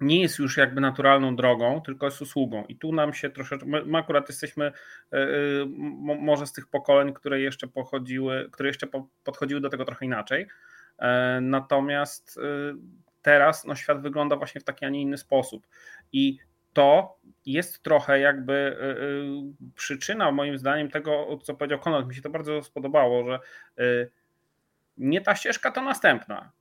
[0.02, 2.66] nie jest już jakby naturalną drogą, tylko jest usługą.
[2.66, 5.66] I tu nam się troszeczkę, my akurat jesteśmy y, y,
[6.20, 8.88] może z tych pokoleń, które jeszcze pochodziły, które jeszcze
[9.24, 10.48] podchodziły do tego trochę inaczej,
[10.98, 12.40] E, natomiast
[13.22, 15.68] teraz no, świat wygląda właśnie w taki, a nie inny sposób.
[16.12, 16.38] I
[16.74, 18.78] to jest trochę jakby
[19.76, 22.08] przyczyna, moim zdaniem, tego, co powiedział Konrad.
[22.08, 23.40] Mi się to bardzo spodobało, że
[24.98, 26.52] nie ta ścieżka, to następna.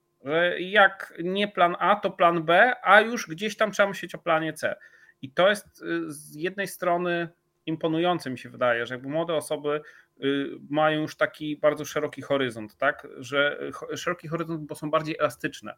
[0.58, 4.52] Jak nie plan A, to plan B, a już gdzieś tam trzeba myśleć o planie
[4.52, 4.76] C.
[5.22, 7.28] I to jest z jednej strony
[7.66, 9.80] imponujące, mi się wydaje, że jakby młode osoby
[10.22, 13.06] Y, mają już taki bardzo szeroki horyzont, tak?
[13.18, 13.58] Że
[13.96, 15.74] szeroki horyzont, bo są bardziej elastyczne.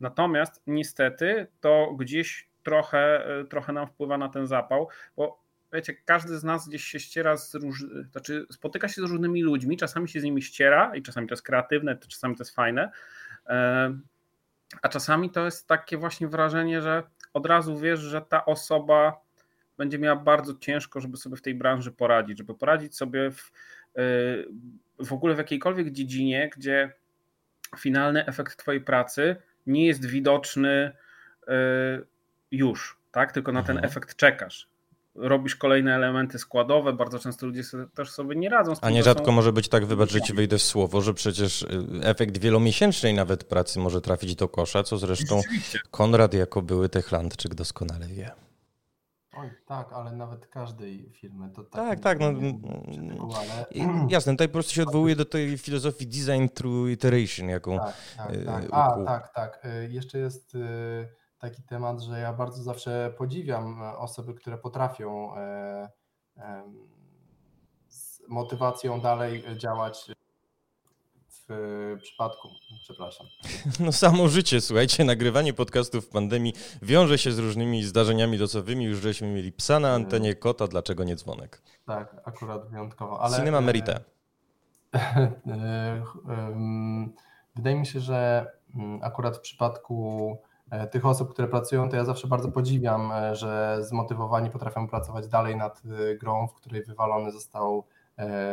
[0.00, 5.40] Natomiast niestety to gdzieś trochę, y, trochę nam wpływa na ten zapał, bo
[5.72, 7.84] wiecie, każdy z nas gdzieś się ściera z róż...
[8.12, 11.42] znaczy spotyka się z różnymi ludźmi, czasami się z nimi ściera i czasami to jest
[11.42, 12.90] kreatywne, czasami to jest fajne,
[14.82, 17.02] a czasami to jest takie właśnie wrażenie, że
[17.34, 19.20] od razu wiesz, że ta osoba
[19.78, 23.52] będzie miała bardzo ciężko, żeby sobie w tej branży poradzić, żeby poradzić sobie w,
[23.98, 24.48] y,
[24.98, 26.92] w ogóle w jakiejkolwiek dziedzinie, gdzie
[27.78, 29.36] finalny efekt Twojej pracy
[29.66, 30.92] nie jest widoczny
[31.42, 31.50] y,
[32.50, 33.32] już, tak?
[33.32, 33.90] Tylko na ten mhm.
[33.90, 34.69] efekt czekasz.
[35.20, 37.62] Robisz kolejne elementy składowe, bardzo często ludzie
[37.94, 38.88] też sobie nie radzą z tym.
[38.88, 39.32] A nierzadko są...
[39.32, 41.68] może być tak, wybacz, że ci wejdę w słowo, że przecież y,
[42.02, 45.40] efekt wielomiesięcznej nawet pracy może trafić do kosza, co zresztą
[45.90, 48.30] Konrad jako były Techlandczyk doskonale wie.
[49.36, 51.72] Oj, tak, ale nawet każdej firmy to tak.
[51.72, 52.18] Tak, tak.
[52.20, 53.66] No, ale...
[54.08, 57.78] Jasne, tutaj po prostu się odwołuje do tej filozofii design through iteration, jaką.
[57.78, 58.64] Tak, tak, y, tak.
[58.70, 59.64] A, tak, tak.
[59.64, 60.56] Y, jeszcze jest
[61.40, 65.88] taki temat, że ja bardzo zawsze podziwiam e, osoby, które potrafią e,
[67.88, 70.10] z motywacją dalej działać
[71.48, 72.48] w przypadku,
[72.82, 73.26] przepraszam.
[73.80, 78.84] No samo życie, słuchajcie, nagrywanie podcastów w pandemii wiąże się z różnymi zdarzeniami losowymi.
[78.84, 81.62] Już żeśmy mieli psa na antenie, kota, dlaczego nie dzwonek?
[81.86, 83.20] Tak, akurat wyjątkowo.
[83.20, 84.00] Ale, Cinema Merite.
[87.56, 90.49] Wydaje mi się, że mm, akurat w przypadku e,
[90.90, 95.56] tych osób, które pracują, to ja zawsze bardzo podziwiam, e, że zmotywowani potrafią pracować dalej
[95.56, 97.84] nad e, grą, w której wywalony został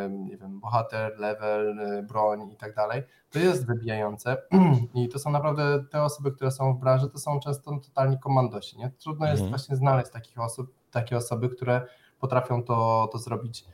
[0.10, 4.38] nie wiem, bohater, level, e, broń i tak dalej, to jest wybijające
[4.94, 8.78] i to są naprawdę te osoby, które są w branży, to są często totalni komandosi,
[8.78, 8.92] nie?
[9.00, 9.50] Trudno jest mhm.
[9.50, 11.88] właśnie znaleźć takich osób, takie osoby, które
[12.20, 13.66] potrafią to, to zrobić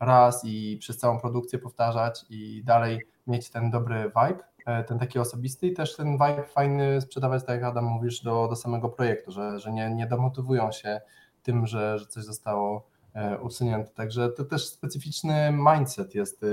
[0.00, 4.57] raz i przez całą produkcję powtarzać i dalej mieć ten dobry vibe, e,
[4.88, 8.56] ten taki osobisty i też ten vibe fajny sprzedawać, tak jak Adam mówisz, do, do
[8.56, 11.00] samego projektu, że, że nie, nie demotywują się
[11.42, 13.90] tym, że, że coś zostało E, usunięte.
[13.90, 16.44] Także to też specyficzny mindset jest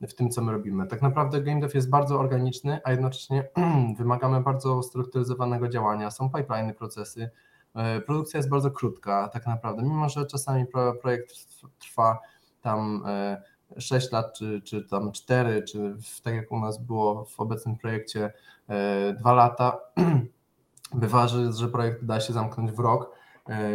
[0.00, 0.86] e, w tym, co my robimy.
[0.86, 3.48] Tak naprawdę game dev jest bardzo organiczny, a jednocześnie
[3.98, 6.10] wymagamy bardzo strukturyzowanego działania.
[6.10, 7.30] Są pipeline procesy.
[7.74, 10.66] E, produkcja jest bardzo krótka, tak naprawdę, mimo że czasami
[11.00, 11.34] projekt
[11.78, 12.18] trwa
[12.60, 13.04] tam
[13.78, 18.32] 6 lat, czy, czy tam 4, czy tak jak u nas było w obecnym projekcie
[19.18, 19.80] 2 lata.
[20.94, 23.18] Bywa, że projekt da się zamknąć w rok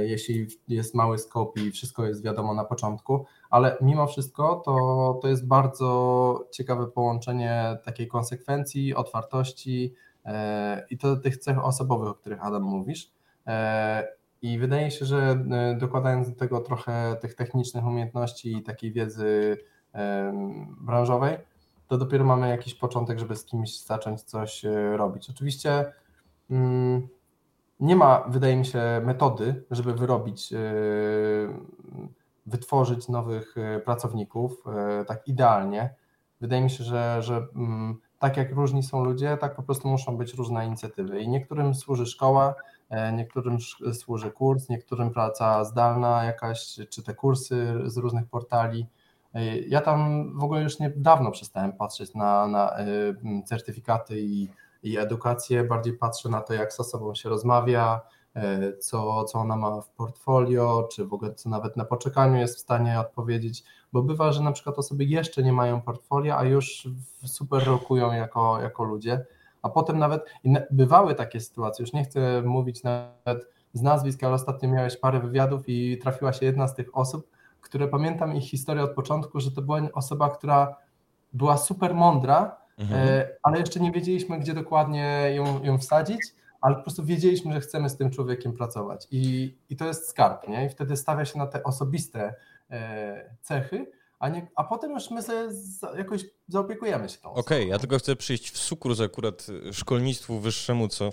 [0.02, 5.28] jeśli jest mały scope i wszystko jest wiadomo na początku, ale mimo wszystko to, to
[5.28, 9.94] jest bardzo ciekawe połączenie takiej konsekwencji, otwartości
[10.90, 13.12] i to tych cech osobowych, o których Adam mówisz.
[14.42, 15.46] I wydaje się, że
[15.78, 19.58] dokładając do tego trochę tych technicznych umiejętności i takiej wiedzy
[20.82, 21.38] branżowej,
[21.94, 25.30] to dopiero mamy jakiś początek, żeby z kimś zacząć coś e, robić.
[25.30, 25.94] Oczywiście
[26.50, 27.08] mm,
[27.80, 30.58] nie ma, wydaje mi się, metody, żeby wyrobić, e,
[32.46, 34.64] wytworzyć nowych e, pracowników
[35.08, 35.96] tak idealnie.
[36.42, 40.18] Wydaje mi się, że, że mm, tak jak różni są ludzie, tak po prostu muszą
[40.18, 41.22] być różne inicjatywy.
[41.22, 42.56] I niektórym służy szkoła,
[43.14, 43.58] niektórym
[43.94, 48.88] służy kurs, niektórym praca zdalna jakaś, czy te kursy z różnych portali.
[49.68, 54.50] Ja tam w ogóle już niedawno przestałem patrzeć na, na y, certyfikaty i,
[54.84, 58.02] i edukację, bardziej patrzę na to, jak z osobą się rozmawia,
[58.38, 62.58] y, co, co ona ma w portfolio, czy w ogóle co nawet na poczekaniu jest
[62.58, 66.88] w stanie odpowiedzieć, bo bywa, że na przykład osoby jeszcze nie mają portfolio, a już
[67.26, 69.26] super rokują jako, jako ludzie,
[69.62, 70.22] a potem nawet
[70.72, 75.64] bywały takie sytuacje, już nie chcę mówić nawet z nazwisk, ale ostatnio miałeś parę wywiadów
[75.68, 77.28] i trafiła się jedna z tych osób,
[77.64, 80.76] które pamiętam ich historię od początku, że to była osoba, która
[81.34, 83.08] była super mądra, mhm.
[83.10, 86.22] E, ale jeszcze nie wiedzieliśmy, gdzie dokładnie ją, ją wsadzić,
[86.62, 89.08] ale po prostu wiedzieliśmy, że chcemy z tym człowiekiem pracować.
[89.12, 90.66] I, i to jest skarb, nie?
[90.66, 92.36] I wtedy stawia się na te osobiste
[92.72, 95.40] e, cechy, a, nie, a potem już my sobie
[95.98, 100.88] jakoś zaopiekujemy się tą Okej, okay, ja tylko chcę przyjść w sukurs akurat szkolnictwu wyższemu,
[100.88, 101.10] co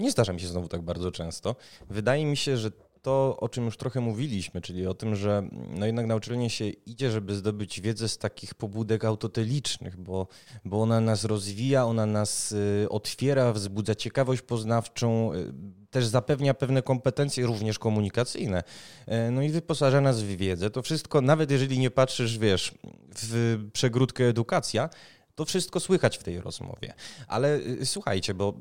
[0.00, 1.56] nie zdarza mi się znowu tak bardzo często.
[1.90, 2.70] Wydaje mi się, że
[3.04, 6.68] to, o czym już trochę mówiliśmy, czyli o tym, że no jednak na uczelnię się
[6.68, 10.26] idzie, żeby zdobyć wiedzę z takich pobudek autotelicznych, bo,
[10.64, 15.52] bo ona nas rozwija, ona nas y, otwiera, wzbudza ciekawość poznawczą, y,
[15.90, 18.62] też zapewnia pewne kompetencje, również komunikacyjne,
[19.08, 20.70] y, no i wyposaża nas w wiedzę.
[20.70, 22.74] To wszystko, nawet jeżeli nie patrzysz, wiesz,
[23.16, 24.88] w przegródkę edukacja,
[25.34, 26.94] to wszystko słychać w tej rozmowie.
[27.28, 28.54] Ale słuchajcie, bo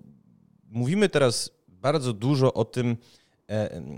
[0.69, 2.97] mówimy teraz bardzo dużo o tym,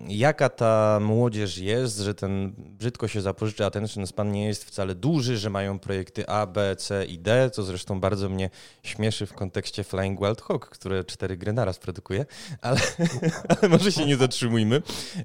[0.07, 5.37] jaka ta młodzież jest, że ten brzydko się zapożyczy attention span nie jest wcale duży,
[5.37, 8.49] że mają projekty A, B, C i D, co zresztą bardzo mnie
[8.83, 12.25] śmieszy w kontekście Flying Wild Hawk, które cztery gry naraz produkuje,
[12.61, 12.79] ale,
[13.49, 14.75] ale może się nie zatrzymujmy.
[14.75, 15.23] E,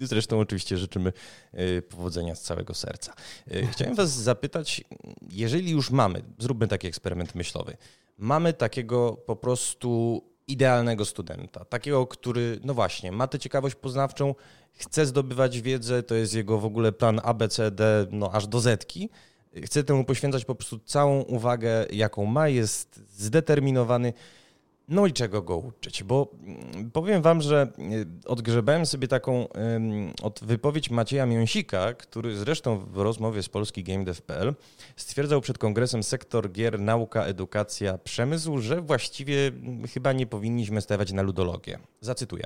[0.00, 1.12] zresztą oczywiście życzymy
[1.52, 3.14] e, powodzenia z całego serca.
[3.70, 4.84] Chciałem Was zapytać,
[5.30, 7.76] jeżeli już mamy, zróbmy taki eksperyment myślowy,
[8.18, 11.64] mamy takiego po prostu idealnego studenta.
[11.64, 14.34] Takiego, który, no właśnie, ma tę ciekawość poznawczą,
[14.72, 19.10] chce zdobywać wiedzę, to jest jego w ogóle plan ABCD, no aż do Zetki.
[19.64, 24.12] Chce temu poświęcać po prostu całą uwagę, jaką ma, jest zdeterminowany.
[24.88, 26.02] No i czego go uczyć?
[26.02, 29.48] Bo mm, powiem wam, że e, odgrzebałem sobie taką
[30.22, 34.54] od wypowiedź Macieja Miąsika, który zresztą w rozmowie z polski GameDev.pl
[34.96, 41.12] stwierdzał przed kongresem sektor gier, nauka, edukacja, przemysł, że właściwie mm, chyba nie powinniśmy stawiać
[41.12, 41.78] na ludologię.
[42.00, 42.44] Zacytuję.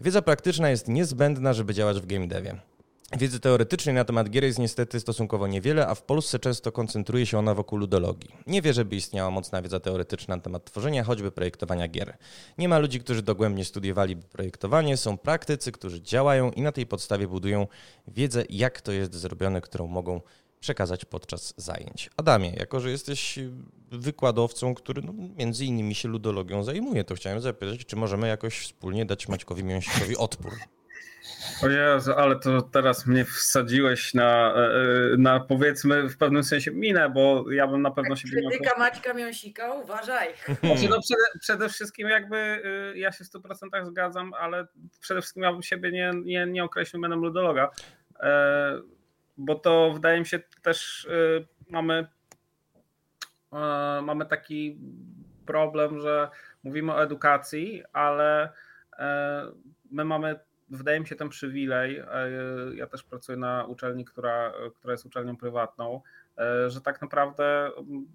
[0.00, 2.60] Wiedza praktyczna jest niezbędna, żeby działać w game devie.
[3.18, 7.38] Wiedzy teoretycznej na temat gier jest niestety stosunkowo niewiele, a w Polsce często koncentruje się
[7.38, 8.30] ona wokół ludologii.
[8.46, 12.16] Nie wie, żeby istniała mocna wiedza teoretyczna na temat tworzenia, choćby projektowania gier.
[12.58, 17.28] Nie ma ludzi, którzy dogłębnie studiowali projektowanie, są praktycy, którzy działają i na tej podstawie
[17.28, 17.66] budują
[18.08, 20.20] wiedzę, jak to jest zrobione, którą mogą
[20.60, 22.10] przekazać podczas zajęć.
[22.16, 23.38] Adamie, jako że jesteś
[23.90, 29.06] wykładowcą, który no, między innymi się ludologią zajmuje, to chciałem zapytać, czy możemy jakoś wspólnie
[29.06, 30.52] dać Maćkowi Mięsikowi odpór?
[31.62, 36.70] O Jezu, ale to teraz mnie wsadziłeś na, e, e, na powiedzmy w pewnym sensie
[36.70, 38.28] minę, bo ja bym na pewno się...
[38.28, 38.78] Krytyka miał...
[38.78, 40.28] Maćka Miąsika, uważaj.
[40.44, 42.36] Znaczy, no przede, przede, wszystkim jakby
[42.94, 44.66] y, ja się w 100% zgadzam, ale
[45.00, 47.70] przede wszystkim ja bym siebie nie, nie, nie określił mianem ludologa,
[48.20, 48.80] e,
[49.36, 52.06] bo to wydaje mi się też y, mamy
[54.02, 54.78] mamy taki
[55.46, 56.28] problem, że
[56.62, 58.52] mówimy o edukacji, ale
[59.90, 60.40] my mamy
[60.72, 62.06] wydaje mi się ten przywilej, e,
[62.74, 66.00] ja też pracuję na uczelni, która, która jest uczelnią prywatną,
[66.38, 68.06] e, że tak naprawdę mm,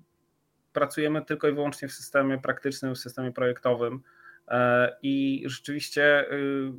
[0.73, 4.01] pracujemy tylko i wyłącznie w systemie praktycznym, w systemie projektowym
[4.47, 6.71] e, i rzeczywiście y,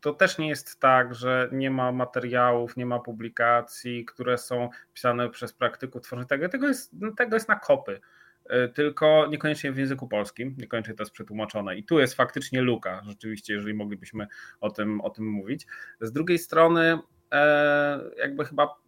[0.00, 5.30] to też nie jest tak, że nie ma materiałów, nie ma publikacji, które są pisane
[5.30, 6.48] przez praktyków tworzenia tego.
[6.48, 8.00] Tego jest, tego jest na kopy.
[8.48, 11.76] E, tylko niekoniecznie w języku polskim, niekoniecznie to jest przetłumaczone.
[11.76, 14.26] I tu jest faktycznie luka, rzeczywiście, jeżeli moglibyśmy
[14.60, 15.66] o tym, o tym mówić.
[16.00, 16.98] Z drugiej strony,
[17.32, 18.86] e, jakby chyba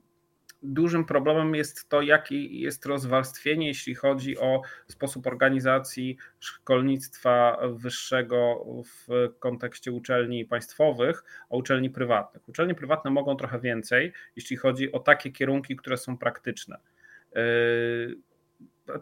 [0.62, 9.08] dużym problemem jest to, jakie jest rozwarstwienie, jeśli chodzi o sposób organizacji szkolnictwa wyższego w
[9.38, 12.48] kontekście uczelni państwowych, a uczelni prywatnych.
[12.48, 16.78] Uczelnie prywatne mogą trochę więcej, jeśli chodzi o takie kierunki, które są praktyczne.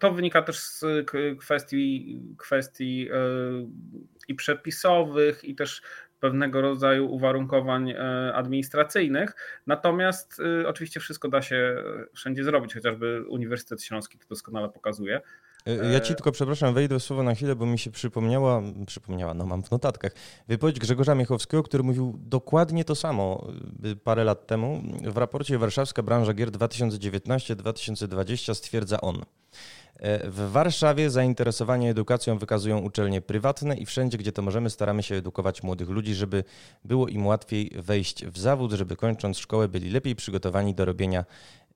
[0.01, 0.85] To wynika też z
[1.39, 3.67] kwestii, kwestii yy,
[4.29, 5.83] i przepisowych, i też
[6.21, 9.35] pewnego rodzaju uwarunkowań e, administracyjnych.
[9.67, 11.83] Natomiast e, oczywiście wszystko da się
[12.15, 15.21] wszędzie zrobić, chociażby Uniwersytet Śląski to doskonale pokazuje.
[15.67, 19.47] E, ja ci tylko, przepraszam, wejdę słowo na chwilę, bo mi się przypomniała, przypomniała, no
[19.47, 20.13] mam w notatkach,
[20.49, 23.47] wypowiedź Grzegorza Miechowskiego, który mówił dokładnie to samo
[24.05, 24.83] parę lat temu.
[25.05, 29.23] W raporcie Warszawska branża gier 2019-2020 stwierdza on.
[29.99, 35.15] E, w Warszawie zainteresowanie edukacją wykazują uczelnie prywatne i wszędzie, gdzie to możemy, staramy się
[35.15, 36.45] edukować młodych ludzi, żeby
[36.85, 41.25] było im łatwiej wejść w zawód, żeby kończąc szkołę byli lepiej przygotowani do robienia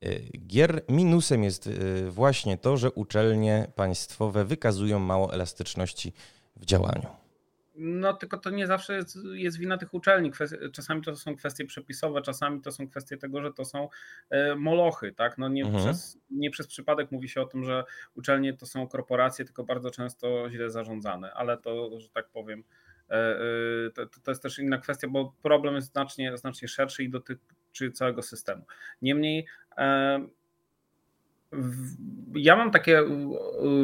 [0.02, 0.82] e, gier.
[0.88, 6.12] Minusem jest e, właśnie to, że uczelnie państwowe wykazują mało elastyczności
[6.56, 7.19] w działaniu.
[7.82, 10.32] No tylko to nie zawsze jest, jest wina tych uczelni.
[10.72, 13.88] Czasami to są kwestie przepisowe, czasami to są kwestie tego, że to są
[14.30, 15.12] e, molochy.
[15.12, 15.38] Tak?
[15.38, 15.84] No nie, mhm.
[15.84, 19.90] przez, nie przez przypadek mówi się o tym, że uczelnie to są korporacje, tylko bardzo
[19.90, 22.64] często źle zarządzane, ale to, że tak powiem,
[23.10, 27.10] e, e, to, to jest też inna kwestia, bo problem jest znacznie, znacznie szerszy i
[27.10, 28.64] dotyczy całego systemu.
[29.02, 29.46] Niemniej
[32.34, 33.02] ja mam takie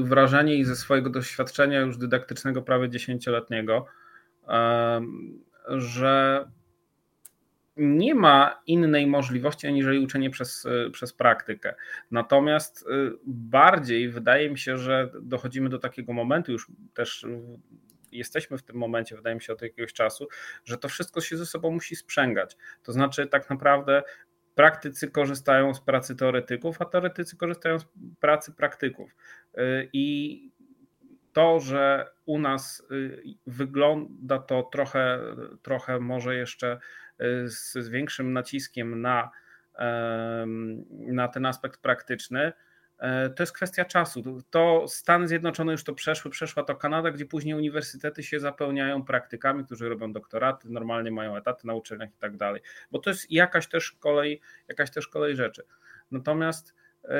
[0.03, 3.87] wrażenie i ze swojego doświadczenia już dydaktycznego prawie dziesięcioletniego,
[5.69, 6.47] że
[7.77, 11.75] nie ma innej możliwości aniżeli uczenie przez, przez praktykę.
[12.11, 17.27] Natomiast y, bardziej wydaje mi się, że dochodzimy do takiego momentu, już też
[18.13, 20.29] jesteśmy w tym momencie, wydaje mi się, od jakiegoś czasu,
[20.65, 22.57] że to wszystko się ze sobą musi sprzęgać.
[22.83, 24.03] To znaczy, tak naprawdę
[24.57, 27.87] praktycy korzystają z pracy teoretyków, a teoretycy korzystają z
[28.21, 29.17] pracy praktyków.
[29.59, 30.51] Y, I
[31.33, 35.21] to, że u nas y, wygląda to trochę,
[35.63, 36.79] trochę może jeszcze
[37.21, 39.31] y, z, z większym naciskiem na,
[40.89, 42.53] na ten aspekt praktyczny,
[43.37, 44.43] to jest kwestia czasu.
[44.51, 49.65] To Stany Zjednoczone już to przeszły, przeszła to Kanada, gdzie później uniwersytety się zapełniają praktykami,
[49.65, 52.63] którzy robią doktoraty, normalnie mają etaty na uczelniach i tak dalej.
[52.91, 55.63] Bo to jest jakaś też kolej, jakaś też kolej rzeczy.
[56.11, 57.19] Natomiast e,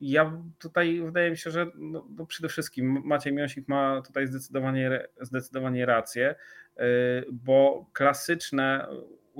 [0.00, 5.08] ja tutaj wydaje mi się, że no, no przede wszystkim Maciej Miosik ma tutaj zdecydowanie,
[5.20, 6.34] zdecydowanie rację,
[6.76, 6.84] e,
[7.32, 8.86] bo klasyczne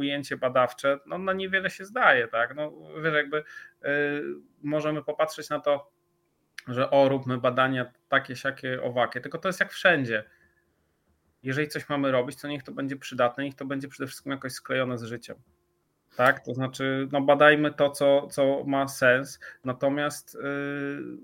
[0.01, 2.55] ujęcie badawcze, no na niewiele się zdaje, tak?
[2.55, 2.73] No
[3.05, 3.45] wiesz, jakby y,
[4.63, 5.91] możemy popatrzeć na to,
[6.69, 10.25] że o, róbmy badania takie, siakie, owakie, tylko to jest jak wszędzie.
[11.43, 14.53] Jeżeli coś mamy robić, to niech to będzie przydatne, niech to będzie przede wszystkim jakoś
[14.53, 15.37] sklejone z życiem.
[16.17, 19.41] Tak, to znaczy, no badajmy to, co, co ma sens.
[19.65, 21.19] Natomiast yy,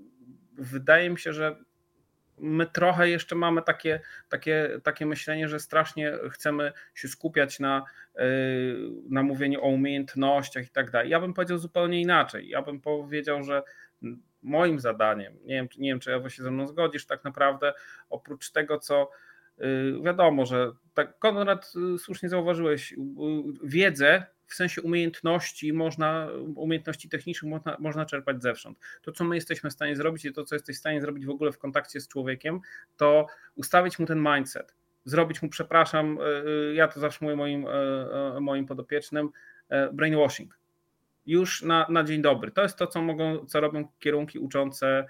[0.53, 1.55] wydaje mi się, że
[2.37, 7.83] my trochę jeszcze mamy takie, takie, takie myślenie, że strasznie chcemy się skupiać na,
[8.15, 8.23] yy,
[9.09, 11.09] na mówieniu o umiejętnościach i tak dalej.
[11.09, 12.49] Ja bym powiedział zupełnie inaczej.
[12.49, 13.63] Ja bym powiedział, że
[14.41, 17.73] moim zadaniem, nie wiem, nie wiem czy Ewo się ze mną zgodzisz, tak naprawdę
[18.09, 19.09] oprócz tego, co
[19.57, 22.95] yy, wiadomo, że tak Konrad yy, słusznie zauważyłeś,
[23.63, 28.79] wiedzę w sensie umiejętności można, umiejętności technicznych można, można czerpać zewsząd.
[29.01, 31.29] To, co my jesteśmy w stanie zrobić i to, co jesteś w stanie zrobić w
[31.29, 32.59] ogóle w kontakcie z człowiekiem,
[32.97, 37.65] to ustawić mu ten mindset, zrobić mu, przepraszam, e, e, ja to zawsze mówię moim,
[37.67, 39.29] e, moim podopiecznym,
[39.93, 40.59] brainwashing.
[41.25, 42.51] Już na, na dzień dobry.
[42.51, 45.05] To jest to, co, mogą, co robią kierunki uczące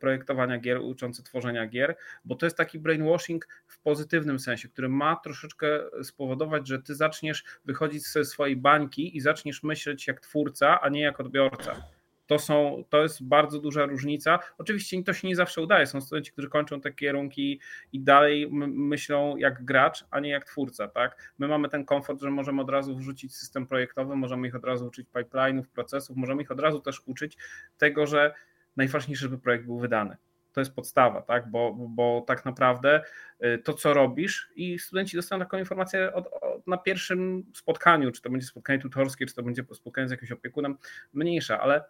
[0.00, 5.16] projektowania gier, uczące tworzenia gier, bo to jest taki brainwashing w pozytywnym sensie, który ma
[5.16, 5.66] troszeczkę
[6.02, 11.00] spowodować, że ty zaczniesz wychodzić ze swojej bańki i zaczniesz myśleć jak twórca, a nie
[11.00, 11.82] jak odbiorca.
[12.26, 14.38] To, są, to jest bardzo duża różnica.
[14.58, 15.86] Oczywiście to się nie zawsze udaje.
[15.86, 17.60] Są studenci, którzy kończą te kierunki
[17.92, 20.88] i dalej myślą jak gracz, a nie jak twórca.
[20.88, 21.32] Tak?
[21.38, 24.86] My mamy ten komfort, że możemy od razu wrzucić system projektowy, możemy ich od razu
[24.86, 27.36] uczyć pipeline'ów, procesów, możemy ich od razu też uczyć
[27.78, 28.34] tego, że
[28.76, 30.16] najważniejsze, żeby projekt był wydany.
[30.52, 31.50] To jest podstawa, tak?
[31.50, 33.02] Bo, bo tak naprawdę
[33.44, 38.22] y, to, co robisz, i studenci dostaną taką informację od, od, na pierwszym spotkaniu, czy
[38.22, 40.76] to będzie spotkanie tutorskie, czy to będzie spotkanie z jakimś opiekunem,
[41.12, 41.84] mniejsza, ale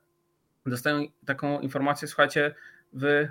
[0.66, 2.54] dostają taką informację, słuchajcie,
[2.92, 3.30] wy,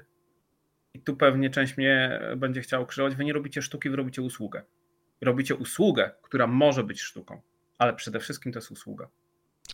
[0.93, 4.63] i tu pewnie część mnie będzie chciała krzyżować, wy nie robicie sztuki, wy robicie usługę.
[5.21, 7.41] Robicie usługę, która może być sztuką,
[7.77, 9.07] ale przede wszystkim to jest usługa.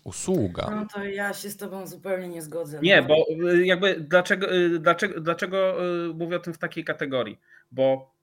[0.08, 0.68] Usługa.
[0.72, 2.80] No to ja się z tobą zupełnie nie zgodzę.
[2.82, 3.08] Nie, no.
[3.08, 7.40] bo y, jakby dlaczego, y, dlaczego, dlaczego y, mówię o tym w takiej kategorii?
[7.72, 8.14] Bo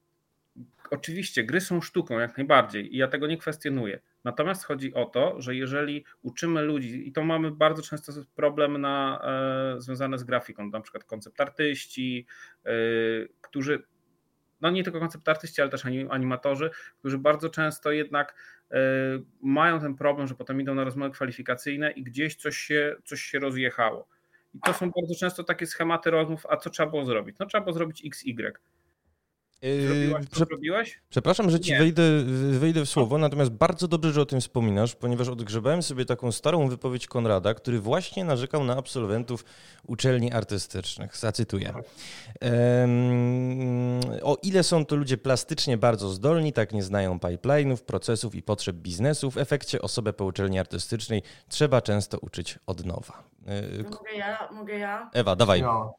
[0.91, 3.99] oczywiście gry są sztuką jak najbardziej i ja tego nie kwestionuję.
[4.23, 9.21] Natomiast chodzi o to, że jeżeli uczymy ludzi, i to mamy bardzo często problem na,
[9.77, 12.25] e, związany z grafiką, na przykład koncept artyści,
[12.65, 12.71] e,
[13.41, 13.83] którzy,
[14.61, 16.69] no nie tylko koncept artyści, ale też animatorzy,
[16.99, 18.35] którzy bardzo często jednak
[19.41, 23.39] mają ten problem, że potem idą na rozmowy kwalifikacyjne i gdzieś coś się, coś się
[23.39, 24.07] rozjechało.
[24.53, 27.35] I to są bardzo często takie schematy rozmów, a co trzeba było zrobić?
[27.39, 28.53] No trzeba było zrobić XY.
[29.61, 31.01] Zrobiłaś, Prze zrobiłaś?
[31.09, 32.03] Przepraszam, że ci wejdę,
[32.51, 36.67] wejdę w słowo, natomiast bardzo dobrze, że o tym wspominasz, ponieważ odgrzebałem sobie taką starą
[36.67, 39.45] wypowiedź Konrada, który właśnie narzekał na absolwentów
[39.87, 41.17] uczelni artystycznych.
[41.17, 41.73] Zacytuję.
[42.41, 48.41] Um, o ile są to ludzie plastycznie bardzo zdolni, tak nie znają pipeline'ów, procesów i
[48.41, 53.23] potrzeb biznesu, w efekcie osobę po uczelni artystycznej trzeba często uczyć od nowa.
[53.47, 54.49] E, mogę ja?
[54.51, 55.09] Mogę ja?
[55.13, 55.61] Ewa, dawaj.
[55.61, 55.95] No.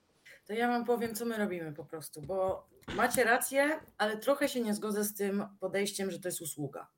[0.46, 4.60] To ja wam powiem, co my robimy po prostu, bo macie rację, ale trochę się
[4.60, 6.88] nie zgodzę z tym podejściem, że to jest usługa.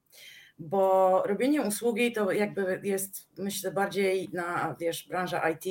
[0.60, 5.64] Bo robienie usługi to jakby jest, myślę, bardziej na, wiesz, branża IT,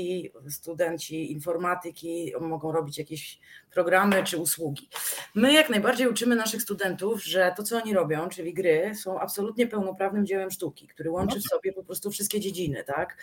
[0.50, 3.40] studenci informatyki mogą robić jakieś
[3.72, 4.90] programy czy usługi.
[5.36, 9.68] My jak najbardziej uczymy naszych studentów, że to, co oni robią, czyli gry, są absolutnie
[9.68, 13.18] pełnoprawnym dziełem sztuki, który łączy w sobie po prostu wszystkie dziedziny, tak?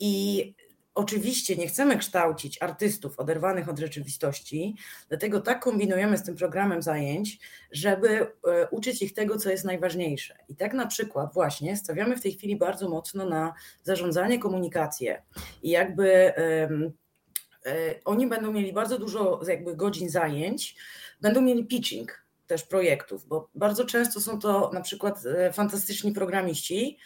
[0.00, 0.54] I
[0.96, 4.76] Oczywiście nie chcemy kształcić artystów oderwanych od rzeczywistości,
[5.08, 7.38] dlatego tak kombinujemy z tym programem zajęć,
[7.72, 10.36] żeby e, uczyć ich tego, co jest najważniejsze.
[10.48, 15.22] I tak na przykład właśnie stawiamy w tej chwili bardzo mocno na zarządzanie, komunikację
[15.62, 16.92] i jakby um,
[18.04, 20.76] oni będą mieli bardzo dużo jakby godzin zajęć,
[21.20, 26.98] będą mieli pitching też projektów, bo bardzo często są to na przykład e, fantastyczni programiści,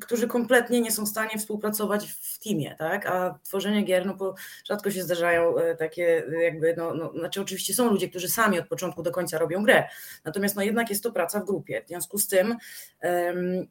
[0.00, 3.06] którzy kompletnie nie są w stanie współpracować w teamie, tak?
[3.06, 4.34] A tworzenie gier, no bo
[4.64, 8.68] rzadko się zdarzają e, takie jakby, no, no, znaczy oczywiście są ludzie, którzy sami od
[8.68, 9.88] początku do końca robią grę,
[10.24, 11.82] natomiast no jednak jest to praca w grupie.
[11.84, 12.56] W związku z tym
[13.02, 13.66] um,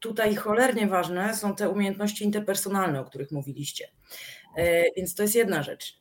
[0.00, 3.88] tutaj cholernie ważne są te umiejętności interpersonalne, o których mówiliście.
[4.56, 5.98] E, więc to jest jedna rzecz.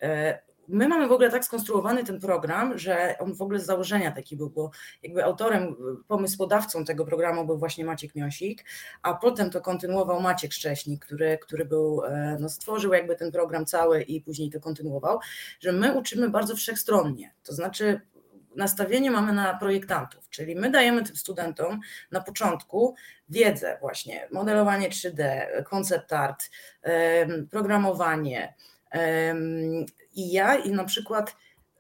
[0.68, 4.38] My mamy w ogóle tak skonstruowany ten program, że on w ogóle z założenia taki
[4.38, 4.72] był, bo
[5.04, 5.76] jakby autorem,
[6.08, 8.66] pomysłodawcą tego programu był właśnie Maciek Miosik,
[9.02, 13.66] a potem to kontynuował Maciek Szcześnik, który, który był, e, no, stworzył jakby ten program
[13.66, 15.20] cały i później to kontynuował,
[15.60, 18.02] że my uczymy bardzo wszechstronnie, to znaczy
[18.56, 21.80] nastawienie mamy na projektantów, czyli my dajemy tym studentom
[22.12, 22.96] na początku
[23.30, 26.50] wiedzę właśnie, modelowanie 3D, koncept art,
[27.52, 28.54] programowanie,
[30.16, 31.36] i ja i na przykład,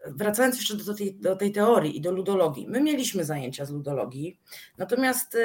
[0.05, 4.39] wracając jeszcze do tej, do tej teorii i do ludologii, my mieliśmy zajęcia z ludologii,
[4.77, 5.38] natomiast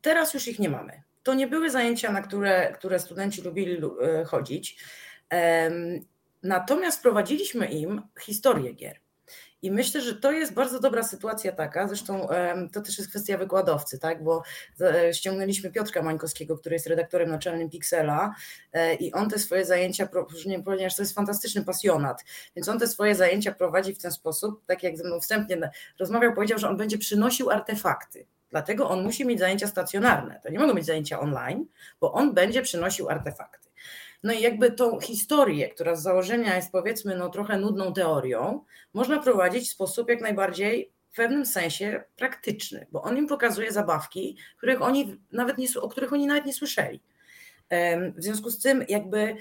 [0.00, 1.02] teraz już ich nie mamy.
[1.22, 4.84] To nie były zajęcia, na które, które studenci lubili e, chodzić.
[6.42, 9.00] Natomiast prowadziliśmy im historię gier.
[9.62, 12.28] I myślę, że to jest bardzo dobra sytuacja taka, zresztą
[12.72, 14.24] to też jest kwestia wykładowcy, tak?
[14.24, 14.42] bo
[14.80, 18.34] e, ściągnęliśmy Piotrka Mańkowskiego, który jest redaktorem naczelnym Pixela
[18.72, 20.08] e, i on te swoje zajęcia,
[20.64, 22.24] ponieważ to jest fantastyczny pasjonat,
[22.56, 26.34] więc on te swoje zajęcia prowadzi w ten sposób, tak jak ze mną wstępnie rozmawiał,
[26.34, 28.26] powiedział, że on będzie przynosił artefakty.
[28.50, 30.40] Dlatego on musi mieć zajęcia stacjonarne.
[30.42, 31.66] To nie mogą być zajęcia online,
[32.00, 33.67] bo on będzie przynosił artefakty.
[34.22, 38.64] No i jakby tą historię, która z założenia jest powiedzmy no trochę nudną teorią,
[38.94, 44.36] można prowadzić w sposób jak najbardziej w pewnym sensie praktyczny, bo on im pokazuje zabawki,
[44.56, 47.00] których oni nawet nie, o których oni nawet nie słyszeli.
[48.16, 49.36] W związku z tym jakby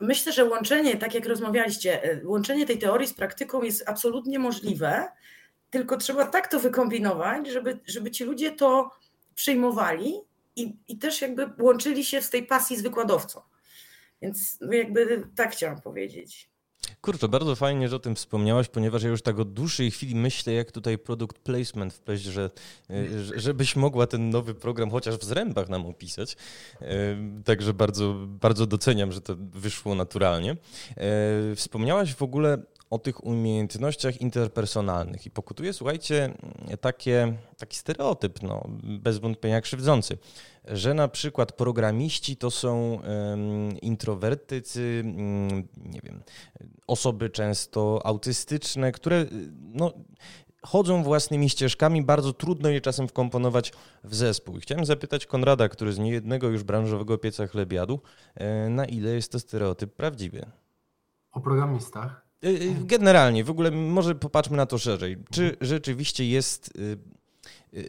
[0.00, 5.08] myślę, że łączenie, tak jak rozmawialiście, e, łączenie tej teorii z praktyką jest absolutnie możliwe,
[5.70, 8.90] tylko trzeba tak to wykombinować, żeby, żeby ci ludzie to
[9.34, 10.14] przyjmowali
[10.56, 13.40] i, i też jakby łączyli się z tej pasji z wykładowcą.
[14.22, 16.50] Więc no jakby tak chciałam powiedzieć.
[17.00, 20.52] Kurczę, bardzo fajnie, że o tym wspomniałaś, ponieważ ja już tak od dłuższej chwili myślę,
[20.52, 22.50] jak tutaj produkt placement wpleść, że,
[23.36, 26.36] żebyś mogła ten nowy program chociaż w zrębach nam opisać.
[26.80, 30.50] E, także bardzo, bardzo doceniam, że to wyszło naturalnie.
[30.50, 30.56] E,
[31.54, 36.34] wspomniałaś w ogóle o tych umiejętnościach interpersonalnych i pokutuje, słuchajcie,
[36.80, 40.18] takie, taki stereotyp, no, bez wątpienia krzywdzący,
[40.72, 43.00] że na przykład programiści to są
[43.82, 46.22] introwertycy, um, nie wiem,
[46.86, 49.26] osoby często autystyczne, które
[49.74, 49.92] no,
[50.62, 53.72] chodzą własnymi ścieżkami, bardzo trudno je czasem wkomponować
[54.04, 54.58] w zespół.
[54.60, 58.00] chciałem zapytać Konrada, który z niejednego już branżowego pieca chlebiadu,
[58.34, 60.46] e, na ile jest to stereotyp prawdziwy?
[61.32, 62.28] O programistach?
[62.44, 65.16] Y, y, generalnie, w ogóle może popatrzmy na to szerzej.
[65.30, 66.98] Czy rzeczywiście jest, y,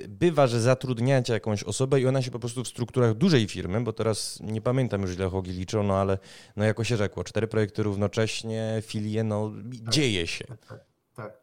[0.08, 3.94] bywa, że zatrudniacie jakąś osobę i ona się po prostu w strukturach dużej firmy, bo
[3.94, 6.18] teraz nie pamiętam już ile Hogi liczono, ale
[6.56, 9.52] no jako się rzekło, cztery projekty równocześnie, filie, no
[9.86, 10.46] tak, dzieje się.
[10.46, 10.86] Tak,
[11.16, 11.38] tak.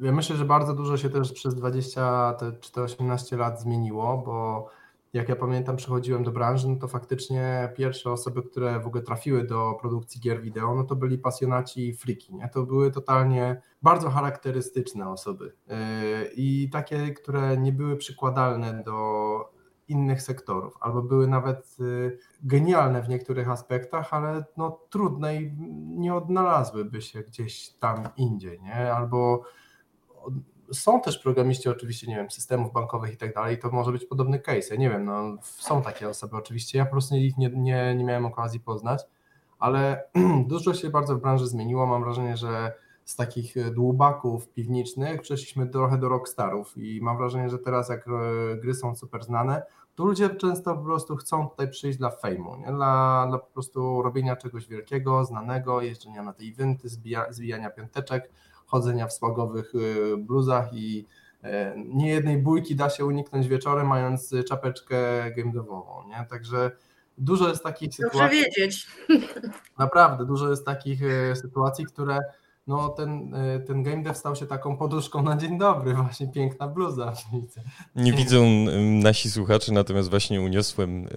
[0.00, 4.68] Ja myślę, że bardzo dużo się też przez 20 czy te 18 lat zmieniło, bo
[5.12, 9.44] jak ja pamiętam, przychodziłem do branży, no to faktycznie pierwsze osoby, które w ogóle trafiły
[9.44, 12.48] do produkcji gier wideo, no to byli pasjonaci friki, nie?
[12.48, 15.74] To były totalnie bardzo charakterystyczne osoby yy,
[16.36, 23.08] i takie, które nie były przykładalne do innych sektorów, albo były nawet yy, genialne w
[23.08, 25.52] niektórych aspektach, ale no trudne i
[25.96, 28.94] nie odnalazłyby się gdzieś tam indziej, nie?
[28.94, 29.42] Albo
[30.72, 34.38] są też programiści oczywiście, nie wiem, systemów bankowych i tak dalej, to może być podobny
[34.38, 37.94] case, ja nie wiem, no, są takie osoby oczywiście, ja po prostu ich nie, nie,
[37.94, 39.02] nie miałem okazji poznać,
[39.58, 40.04] ale
[40.46, 42.72] dużo się bardzo w branży zmieniło, mam wrażenie, że
[43.04, 48.10] z takich dłubaków piwniczych przeszliśmy trochę do rockstarów i mam wrażenie, że teraz jak e,
[48.56, 49.62] gry są super znane,
[49.94, 52.66] to ludzie często po prostu chcą tutaj przyjść dla fejmu, nie?
[52.66, 58.30] Dla, dla po prostu robienia czegoś wielkiego, znanego, jeżdżenia na te eventy, zbija, zbijania piąteczek,
[58.72, 61.06] chodzenia w słagowych y, bluzach i
[61.42, 64.96] e, nie jednej bójki da się uniknąć wieczorem, mając czapeczkę
[65.36, 66.26] game devową, nie?
[66.30, 66.70] Także
[67.18, 68.38] dużo jest takich Dobrze sytuacji.
[68.38, 68.86] wiedzieć.
[69.78, 71.00] Naprawdę, dużo jest takich
[71.34, 72.18] sytuacji, które
[72.66, 73.34] no ten,
[73.66, 77.12] ten game dev stał się taką poduszką na dzień dobry, właśnie piękna bluza.
[77.96, 78.46] Nie widzą
[79.02, 81.08] nasi słuchacze, natomiast właśnie uniosłem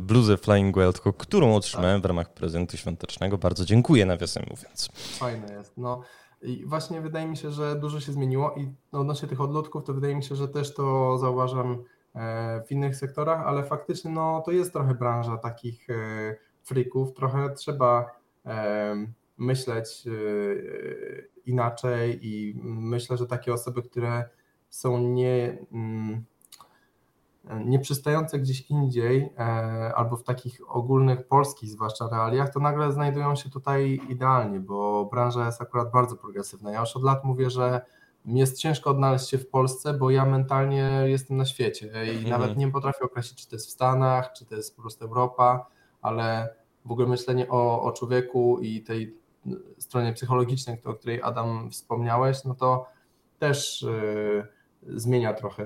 [0.00, 3.38] bluzę Flying Wild, którą otrzymałem w ramach prezentu świątecznego.
[3.38, 4.88] Bardzo dziękuję, nawiasem mówiąc.
[4.94, 5.72] Fajne jest.
[5.76, 6.02] No,
[6.42, 10.16] i właśnie wydaje mi się, że dużo się zmieniło i odnośnie tych odlotków, to wydaje
[10.16, 11.84] mi się, że też to zauważam
[12.14, 17.54] e, w innych sektorach, ale faktycznie no, to jest trochę branża takich e, frików, trochę
[17.54, 18.10] trzeba
[18.46, 19.06] e,
[19.38, 20.04] myśleć
[21.46, 24.24] inaczej i myślę, że takie osoby, które
[24.70, 26.24] są nie mm,
[27.44, 29.42] nieprzystające gdzieś indziej, e,
[29.94, 35.46] albo w takich ogólnych polskich zwłaszcza realiach, to nagle znajdują się tutaj idealnie, bo branża
[35.46, 36.72] jest akurat bardzo progresywna.
[36.72, 37.80] Ja już od lat mówię, że
[38.24, 42.28] mi jest ciężko odnaleźć się w Polsce, bo ja mentalnie jestem na świecie i mhm.
[42.28, 45.66] nawet nie potrafię określić, czy to jest w Stanach, czy to jest po prostu Europa,
[46.02, 49.16] ale w ogóle myślenie o, o człowieku i tej
[49.78, 52.86] stronie psychologicznej, o której Adam wspomniałeś, no to
[53.38, 54.46] też yy,
[54.82, 55.64] zmienia trochę,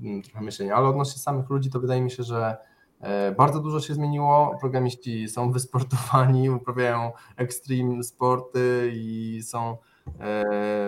[0.00, 2.56] mm, trochę myślenia, ale odnośnie samych ludzi to wydaje mi się, że
[3.00, 4.56] e, bardzo dużo się zmieniło.
[4.60, 9.76] Programiści są wysportowani, uprawiają extreme sporty i są
[10.20, 10.44] e,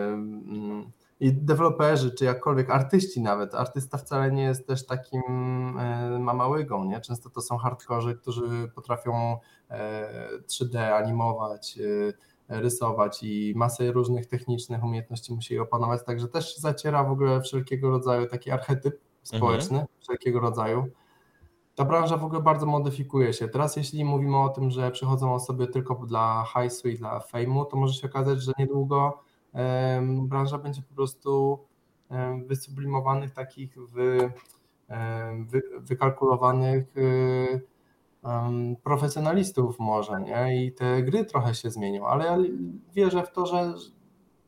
[0.09, 3.55] mm, i deweloperzy, czy jakkolwiek artyści nawet.
[3.55, 5.23] Artysta wcale nie jest też takim
[5.79, 7.01] e, mamałygą, nie?
[7.01, 9.39] Często to są hardkorzy, którzy potrafią
[10.49, 11.79] 3D animować,
[12.51, 18.27] rysować i masę różnych technicznych umiejętności musi opanować, także też zaciera w ogóle wszelkiego rodzaju
[18.27, 19.87] taki archetyp społeczny, mhm.
[20.01, 20.87] wszelkiego rodzaju.
[21.75, 23.49] Ta branża w ogóle bardzo modyfikuje się.
[23.49, 27.77] Teraz jeśli mówimy o tym, że przychodzą osoby tylko dla hajsu i dla fejmu, to
[27.77, 29.23] może się okazać, że niedługo
[29.53, 31.59] um, branża będzie po prostu
[32.11, 34.33] um, wysublimowanych takich wy,
[34.89, 37.61] um, wy, wykalkulowanych y,
[38.83, 40.65] profesjonalistów może, nie?
[40.65, 42.37] I te gry trochę się zmienią, ale ja
[42.93, 43.75] wierzę w to, że,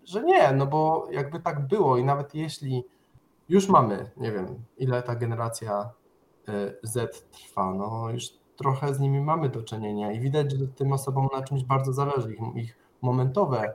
[0.04, 2.84] że nie, no bo jakby tak było i nawet jeśli
[3.48, 4.46] już mamy, nie wiem,
[4.78, 5.90] ile ta generacja
[6.48, 6.52] y,
[6.82, 8.24] Z trwa, no już
[8.56, 12.34] trochę z nimi mamy do czynienia i widać, że tym osobom na czymś bardzo zależy.
[12.34, 13.74] Ich, ich momentowe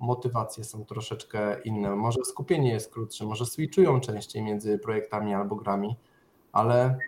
[0.00, 1.96] motywacje są troszeczkę inne.
[1.96, 5.96] Może skupienie jest krótsze, może switchują częściej między projektami albo grami,
[6.52, 6.98] ale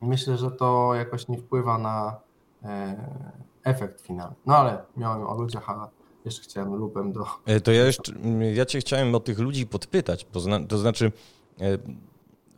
[0.00, 2.20] myślę, że to jakoś nie wpływa na
[2.62, 2.96] e,
[3.64, 4.36] efekt finalny.
[4.46, 5.88] No ale miałem o ludziach, a
[6.24, 7.26] jeszcze chciałem lupem do...
[7.46, 8.12] E, to ja jeszcze,
[8.54, 10.26] ja cię chciałem o tych ludzi podpytać,
[10.68, 11.12] to znaczy
[11.60, 11.64] e,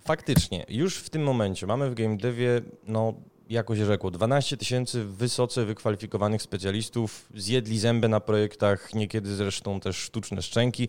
[0.00, 3.14] faktycznie już w tym momencie mamy w game devie no
[3.50, 10.42] jakoś rzekło, 12 tysięcy wysoce wykwalifikowanych specjalistów, zjedli zęby na projektach, niekiedy zresztą też sztuczne
[10.42, 10.88] szczęki.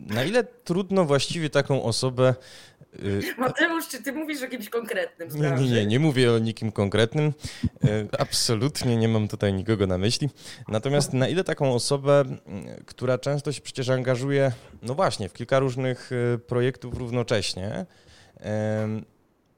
[0.00, 2.34] Na ile trudno właściwie taką osobę
[3.02, 5.28] Y, Mateusz, czy ty mówisz o kimś konkretnym?
[5.34, 7.32] Nie, nie, nie, nie mówię o nikim konkretnym.
[7.84, 10.30] Y, absolutnie nie mam tutaj nikogo na myśli.
[10.68, 12.24] Natomiast na ile taką osobę,
[12.86, 14.52] która często się przecież angażuje,
[14.82, 16.10] no właśnie, w kilka różnych
[16.46, 17.86] projektów równocześnie,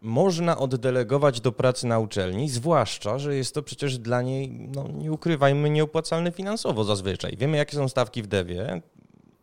[0.02, 5.12] można oddelegować do pracy na uczelni, zwłaszcza, że jest to przecież dla niej, no nie
[5.12, 7.36] ukrywajmy, nieopłacalne finansowo zazwyczaj.
[7.36, 8.82] Wiemy, jakie są stawki w dewie,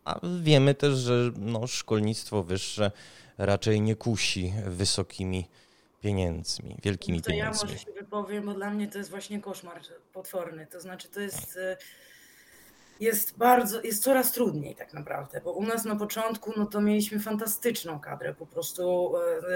[0.04, 2.90] a wiemy też, że no, szkolnictwo wyższe
[3.38, 5.48] raczej nie kusi wysokimi
[6.00, 7.68] pieniędzmi, wielkimi to pieniędzmi.
[7.68, 9.80] Ja może się wypowiem, bo dla mnie to jest właśnie koszmar
[10.12, 10.66] potworny.
[10.66, 11.56] To znaczy, to jest.
[11.56, 11.76] E,
[13.00, 17.20] jest bardzo, jest coraz trudniej tak naprawdę, bo u nas na początku no to mieliśmy
[17.20, 19.12] fantastyczną kadrę, po prostu,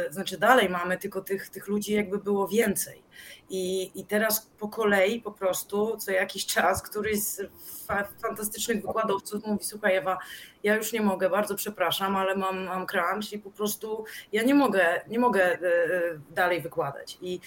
[0.07, 3.03] e, znaczy dalej mamy, tylko tych, tych ludzi jakby było więcej.
[3.51, 7.43] I, i teraz po kolei po prostu co jakiś czas któryś z
[7.87, 10.19] fa fantastycznych wykładowców mówi, słuchaj Ewa,
[10.63, 14.55] ja już nie mogę, bardzo przepraszam, ale mam, mam crunch i po prostu ja nie
[14.55, 17.41] mogę, nie mogę e, e, dalej wykładać i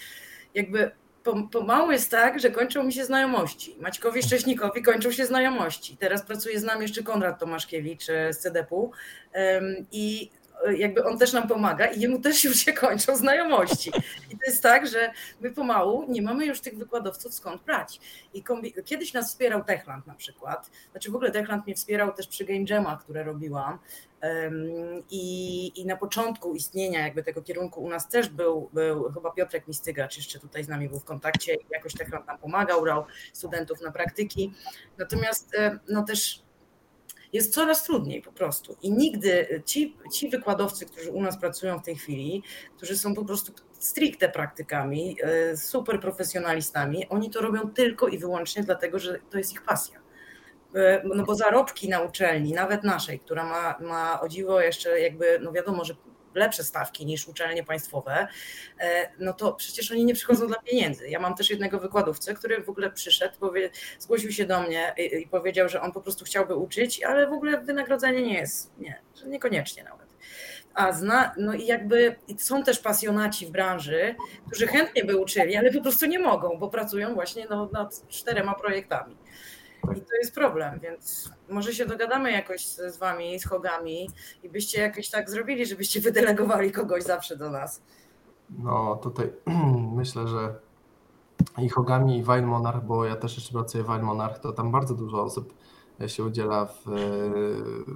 [0.54, 0.90] jakby
[1.52, 3.76] pomału jest tak, że kończą mi się znajomości.
[3.80, 5.96] Maćkowi Szcześnikowi kończą się znajomości.
[5.96, 8.90] Teraz pracuje z nami jeszcze Konrad Tomaszkiewicz e, z CDP-u
[9.92, 10.30] i
[10.72, 13.90] jakby on też nam pomaga i jemu też już się kończą znajomości.
[14.30, 18.00] I to jest tak, że my pomału nie mamy już tych wykładowców skąd brać.
[18.34, 18.44] I
[18.84, 22.64] kiedyś nas wspierał Techland na przykład, znaczy w ogóle Techland mnie wspierał też przy Game
[22.68, 23.78] Jamach, które robiłam
[25.10, 29.68] i, i na początku istnienia jakby tego kierunku u nas też był, był chyba Piotrek
[29.68, 33.90] Mistygacz jeszcze tutaj z nami był w kontakcie jakoś Techland nam pomagał, brał studentów na
[33.90, 34.52] praktyki.
[34.98, 35.56] Natomiast
[35.88, 36.43] no też
[37.34, 38.76] jest coraz trudniej po prostu.
[38.82, 42.42] I nigdy ci, ci wykładowcy, którzy u nas pracują w tej chwili,
[42.76, 48.62] którzy są po prostu stricte praktykami, e, super profesjonalistami, oni to robią tylko i wyłącznie
[48.62, 50.00] dlatego, że to jest ich pasja.
[50.74, 55.38] E, no bo zarobki na uczelni, nawet naszej, która ma, ma o dziwo jeszcze jakby,
[55.42, 55.94] no wiadomo, że
[56.34, 58.28] lepsze stawki niż uczelnie państwowe,
[58.80, 61.08] e, no to przecież oni nie przychodzą dla pieniędzy.
[61.08, 65.28] Ja mam też jednego wykładowcę, który w ogóle przyszedł, powie, zgłosił się do mnie i,
[65.28, 69.28] powiedział, że on po prostu chciałby uczyć, ale w ogóle wynagrodzenie nie jest, nie, że
[69.28, 70.14] niekoniecznie nawet.
[70.74, 74.14] A zna, no i jakby są też pasjonaci w branży,
[74.46, 78.54] którzy chętnie by uczyli, ale po prostu nie mogą, bo pracują właśnie no, nad czterema
[78.54, 79.16] projektami.
[79.92, 84.10] I to jest problem, więc może się dogadamy jakoś z, wami, z Hogami
[84.42, 87.82] i byście jakoś tak zrobili, żebyście wydelegowali kogoś zawsze do nas.
[88.50, 89.32] No tutaj
[89.96, 90.54] myślę, że
[91.58, 94.72] i Hogami i Wine Monarch, bo ja też jeszcze pracuję w Wine Monarch, to tam
[94.72, 95.54] bardzo dużo osób
[96.06, 96.82] się udziela w,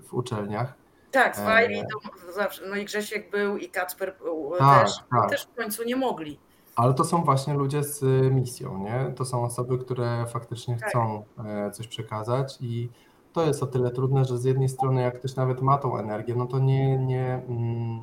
[0.08, 0.72] w uczelniach.
[1.10, 5.30] Tak, z Wajli to zawsze, no i Grzesiek był i Kacper był tak, też, tak.
[5.30, 6.38] też w końcu nie mogli.
[6.78, 9.12] Ale to są właśnie ludzie z y, misją, nie?
[9.16, 10.88] To są osoby, które faktycznie tak.
[10.88, 12.88] chcą e, coś przekazać i
[13.32, 16.34] to jest o tyle trudne, że z jednej strony jak ktoś nawet ma tą energię,
[16.34, 18.00] no to nie, nie, mm,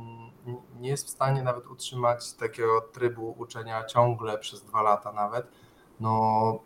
[0.79, 5.47] nie jest w stanie nawet utrzymać takiego trybu uczenia ciągle przez dwa lata nawet.
[5.99, 6.59] No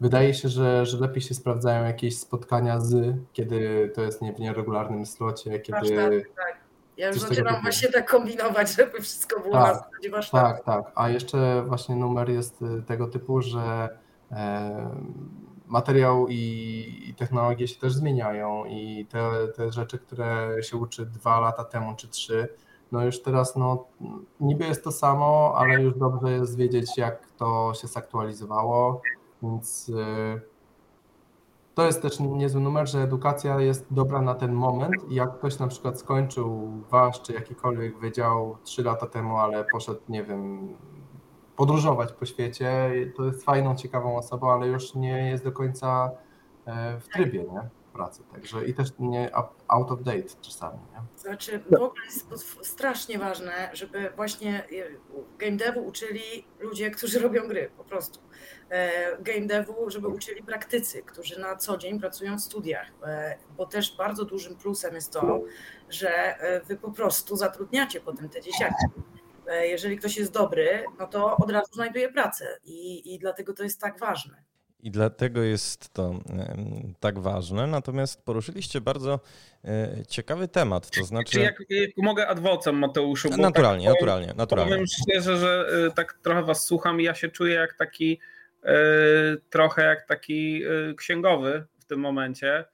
[0.00, 4.38] wydaje się, że, że lepiej się sprawdzają jakieś spotkania z, kiedy to jest nie w
[4.38, 5.96] nieregularnym slocie, kiedy...
[5.96, 6.59] Tak, tak.
[7.00, 10.46] Ja już zaczynam właśnie tak kombinować, żeby wszystko było tak, na zasadzie warsztatu.
[10.46, 10.92] Tak, tak.
[10.94, 13.88] A jeszcze właśnie numer jest y, tego typu, że
[14.30, 14.90] e,
[15.66, 21.40] materiał i, i, technologie się też zmieniają i te, te rzeczy, które się uczy dwa
[21.40, 22.48] lata temu czy trzy,
[22.92, 23.86] no już teraz no,
[24.40, 29.02] niby jest to samo, ale już dobrze jest wiedzieć, jak to się zaktualizowało,
[29.42, 30.40] więc y,
[31.80, 35.58] to jest też niezły numer, że edukacja jest dobra na ten moment i jak ktoś
[35.58, 40.68] na przykład skończył wasz czy jakikolwiek wydział 3 lata temu, ale poszedł, nie wiem,
[41.56, 46.10] podróżować po świecie, to jest fajną, ciekawą osobą, ale już nie jest do końca
[46.66, 47.79] e, w trybie, nie?
[48.00, 48.22] Pracy.
[48.32, 49.30] Także i też nie
[49.68, 50.78] out of date czasami.
[50.78, 51.20] Nie?
[51.20, 54.64] Znaczy, w ogóle jest strasznie ważne, żeby właśnie
[55.38, 58.20] game devu uczyli ludzie, którzy robią gry po prostu.
[58.70, 58.90] E,
[59.22, 63.96] game devu, żeby uczyli praktycy, którzy na co dzień pracują w studiach, e, bo też
[63.96, 65.40] bardzo dużym plusem jest to,
[65.88, 68.86] że e, wy po prostu zatrudniacie potem te dzieciaki.
[69.62, 73.80] Jeżeli ktoś jest dobry, no to od razu znajduje pracę i, i dlatego to jest
[73.80, 74.42] tak ważne.
[74.82, 76.14] I dlatego jest to
[77.00, 77.66] tak ważne.
[77.66, 79.20] Natomiast poruszyliście bardzo
[79.64, 81.32] e, ciekawy temat, to znaczy...
[81.32, 83.28] Czy jak, jak mogę adwocem Mateuszu?
[83.28, 84.72] Naturalnie, tak naturalnie, naturalnie.
[84.72, 88.20] Powiem szczerze, że e, tak trochę was słucham i ja się czuję jak taki
[88.64, 88.74] e,
[89.50, 90.62] trochę jak taki
[90.96, 92.64] księgowy w tym momencie.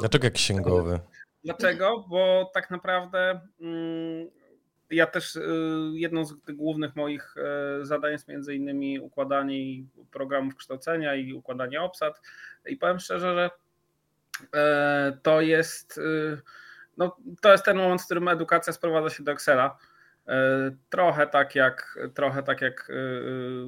[0.00, 1.00] Dlaczego jak księgowy?
[1.44, 2.04] Dlaczego?
[2.08, 4.30] Bo tak naprawdę mm,
[4.92, 5.42] ja też y,
[5.92, 12.20] jedną z głównych moich e, zadań jest między innymi układanie programów kształcenia i układanie obsad.
[12.66, 13.50] I powiem szczerze, że
[14.54, 16.40] e, to jest, y,
[16.96, 19.78] no, to jest ten moment, w którym edukacja sprowadza się do Excela.
[20.90, 23.64] Trochę tak jak, trochę tak jak y,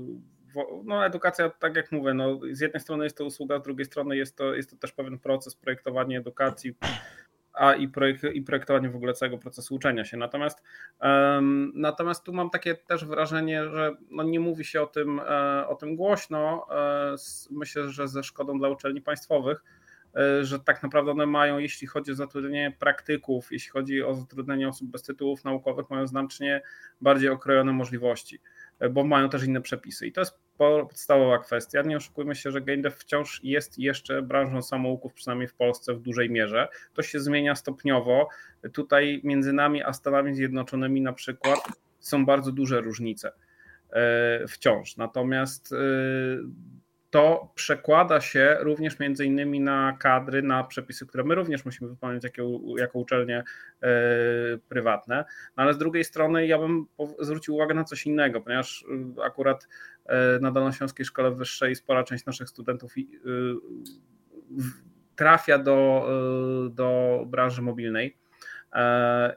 [0.85, 4.17] no, edukacja, tak jak mówię, no, z jednej strony jest to usługa, z drugiej strony
[4.17, 6.77] jest to, jest to też pewien proces projektowania edukacji,
[7.55, 10.17] a i, projek i projektowanie w ogóle całego procesu uczenia się.
[10.17, 10.63] Natomiast,
[11.01, 15.69] um, natomiast tu mam takie też wrażenie, że no nie mówi się o tym, e,
[15.69, 16.67] o tym głośno.
[16.71, 17.15] E,
[17.51, 19.65] myślę, że ze szkodą dla uczelni państwowych,
[20.17, 24.69] e, że tak naprawdę one mają, jeśli chodzi o zatrudnienie praktyków, jeśli chodzi o zatrudnienie
[24.69, 26.63] osób bez tytułów naukowych, mają znacznie
[27.01, 28.41] bardziej okrojone możliwości,
[28.91, 30.07] bo mają też inne przepisy.
[30.07, 31.83] I to jest podstawowa kwestia.
[31.83, 36.01] Nie oszukujmy się, że game dev wciąż jest jeszcze branżą samouków, przynajmniej w Polsce w
[36.01, 36.69] dużej mierze.
[36.95, 38.29] To się zmienia stopniowo.
[38.73, 41.59] Tutaj między nami a Stanami Zjednoczonymi na przykład
[42.01, 43.33] są bardzo duże różnice
[43.91, 44.97] e, wciąż.
[44.97, 45.77] Natomiast e,
[47.15, 52.25] to przekłada się również między innymi na kadry, na przepisy, które my również musimy wypełniać
[52.25, 52.43] jako,
[52.79, 53.89] jako uczelnie e,
[54.69, 55.25] prywatne.
[55.57, 56.87] No ale z drugiej strony ja bym
[57.21, 58.85] zwrócił uwagę na coś innego, ponieważ
[59.25, 59.69] akurat
[60.41, 62.95] na Dolnośląskiej Szkole Wyższej spora część naszych studentów
[65.17, 66.09] trafia do,
[66.71, 68.17] do branży mobilnej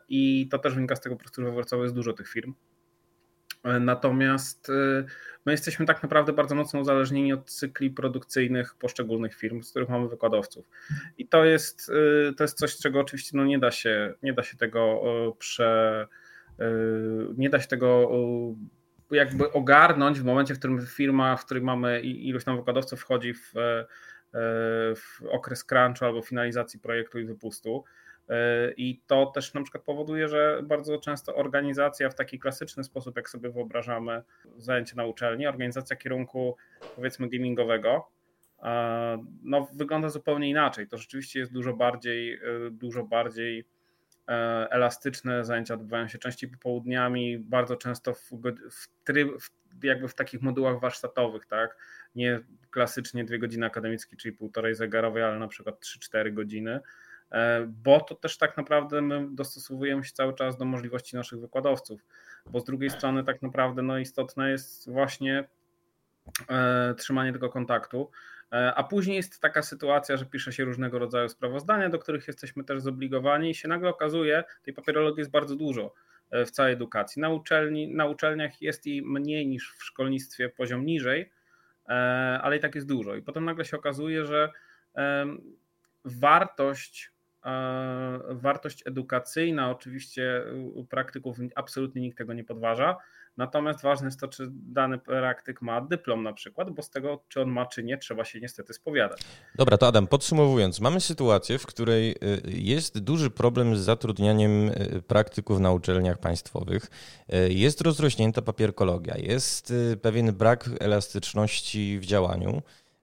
[0.09, 2.53] i to też wynika z tego prostu, że we Wrocławiu jest dużo tych firm
[3.79, 5.05] Natomiast y,
[5.45, 10.07] my jesteśmy tak naprawdę bardzo mocno uzależnieni od cykli produkcyjnych poszczególnych firm, z których mamy
[10.07, 10.69] wykładowców.
[11.17, 11.89] I to jest,
[12.29, 15.01] y, to jest coś, czego oczywiście no nie, da się, nie da się tego
[15.39, 16.07] prze.
[16.61, 16.63] Y,
[17.37, 18.11] nie da się tego
[19.11, 23.53] jakby ogarnąć w momencie, w którym firma, w której mamy iluś tam wykładowców wchodzi w,
[24.95, 27.83] w okres crunchu albo finalizacji projektu i wypustu.
[28.77, 33.29] I to też na przykład powoduje, że bardzo często organizacja w taki klasyczny sposób, jak
[33.29, 34.23] sobie wyobrażamy
[34.57, 36.55] zajęcie na uczelni, organizacja kierunku
[36.95, 38.07] powiedzmy gamingowego,
[39.43, 40.87] no, wygląda zupełnie inaczej.
[40.87, 42.39] To rzeczywiście jest dużo bardziej,
[42.71, 43.63] dużo bardziej e,
[44.69, 45.45] elastyczne.
[45.45, 48.31] Zajęcia odbywają się częściej popołudniami, bardzo często w,
[48.71, 49.49] w, tryb, w,
[49.83, 51.77] jakby w takich modułach warsztatowych, tak?
[52.15, 52.39] Nie
[52.71, 56.79] klasycznie dwie godziny akademickie, czyli półtorej zegarowej, ale na przykład 3-4 godziny.
[57.31, 62.05] E, bo to też tak naprawdę my dostosowujemy się cały czas do możliwości naszych wykładowców,
[62.45, 65.47] bo z drugiej strony tak naprawdę no istotne jest właśnie
[66.49, 71.29] e, trzymanie tego kontaktu, e, a później jest taka sytuacja, że pisze się różnego rodzaju
[71.29, 75.93] sprawozdania, do których jesteśmy też zobligowani i się nagle okazuje, tej papierologii jest bardzo dużo
[76.31, 77.21] w całej edukacji.
[77.21, 81.31] Na, uczelni, na uczelniach jest jej mniej niż w szkolnictwie poziom niżej,
[82.41, 83.15] ale i tak jest dużo.
[83.15, 84.49] I potem nagle się okazuje, że
[86.05, 87.11] wartość
[88.29, 90.43] wartość edukacyjna, oczywiście
[90.73, 92.97] u praktyków absolutnie nikt tego nie podważa.
[93.37, 97.41] Natomiast ważne jest to, czy dany praktyk ma dyplom na przykład, bo z tego, czy
[97.41, 99.21] on ma, czy nie, trzeba się niestety spowiadać.
[99.55, 102.15] Dobra, to Adam, podsumowując, mamy sytuację, w której y,
[102.45, 106.89] jest duży problem z zatrudnianiem y, praktyków na uczelniach państwowych.
[107.33, 112.61] Y, jest rozrośnięta papierkologia, jest pewien brak elastyczności w działaniu.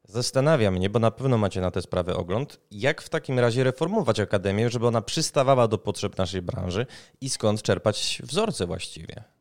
[0.08, 4.20] Zastanawia mnie, bo na pewno macie na tę sprawę ogląd, jak w takim razie reformować
[4.20, 6.86] akademię, żeby ona przystawała do potrzeb naszej branży
[7.20, 9.33] i skąd czerpać wzorce właściwie.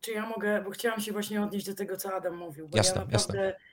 [0.00, 3.00] Czy ja mogę, bo chciałam się właśnie odnieść do tego, co Adam mówił, bo jasne,
[3.00, 3.72] ja naprawdę jasne.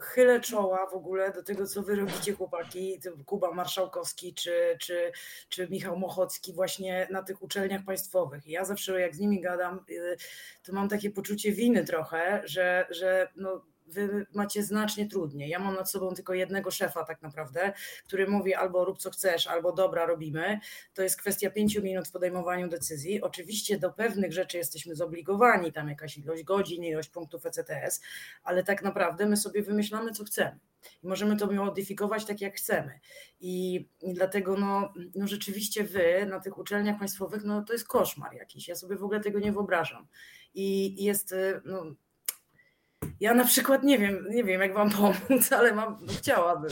[0.00, 5.12] Chylę czoła w ogóle do tego, co wy robicie chłopaki, Kuba Marszałkowski czy, czy,
[5.48, 8.46] czy Michał Mochocki właśnie na tych uczelniach państwowych.
[8.46, 10.16] ja zawsze jak z nimi gadam, e,
[10.62, 15.50] to mam takie poczucie winy trochę, że, że no, wy macie znacznie trudniej.
[15.50, 17.72] Ja mam nad sobą tylko jednego szefa tak naprawdę,
[18.06, 20.60] który mówi albo rób co chcesz, albo dobra, robimy.
[20.94, 23.22] To jest kwestia pięciu minut w podejmowaniu decyzji.
[23.22, 28.00] Oczywiście do pewnych rzeczy jesteśmy zobligowani, tam jakaś ilość godzin, ilość punktów ECTS,
[28.42, 30.58] ale tak naprawdę my sobie wymyślamy, co chcemy.
[31.02, 33.00] I możemy to modyfikować tak, jak chcemy.
[33.40, 38.34] I, i dlatego no, no rzeczywiście wy na tych uczelniach państwowych, no to jest koszmar
[38.34, 38.68] jakiś.
[38.68, 40.06] Ja sobie w ogóle tego nie wyobrażam.
[40.54, 41.34] I jest
[41.64, 41.94] no,
[43.20, 46.70] ja na przykład nie wiem, nie wiem jak wam pomóc, ale mam, chciałabym.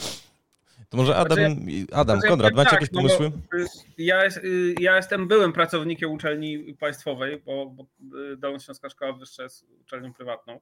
[0.89, 3.31] To może Adam, znaczy, Adam znaczy, Konrad, macie tak, jakieś no pomysły?
[3.53, 3.65] No,
[3.97, 4.23] ja,
[4.79, 7.85] ja jestem byłym pracownikiem uczelni państwowej, bo, bo
[8.37, 10.59] Dolnośląska Szkoła Wyższa jest uczelnią prywatną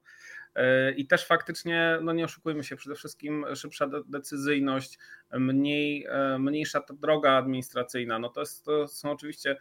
[0.54, 4.98] e, i też faktycznie, no nie oszukujmy się, przede wszystkim szybsza decyzyjność,
[5.32, 9.56] mniej, e, mniejsza ta droga administracyjna, no to, jest, to są oczywiście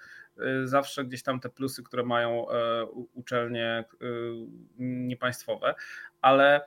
[0.64, 2.46] zawsze gdzieś tam te plusy, które mają
[3.14, 3.86] uczelnie
[4.80, 5.76] niepaństwowe,
[6.22, 6.62] ale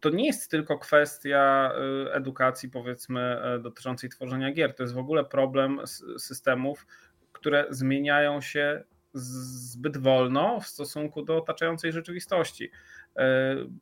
[0.00, 1.72] to nie jest tylko kwestia
[2.06, 4.74] y, edukacji, powiedzmy, y, dotyczącej tworzenia gier.
[4.74, 5.80] To jest w ogóle problem
[6.18, 6.86] systemów,
[7.32, 8.84] które zmieniają się
[9.14, 12.64] zbyt wolno w stosunku do otaczającej rzeczywistości.
[12.64, 13.22] Y,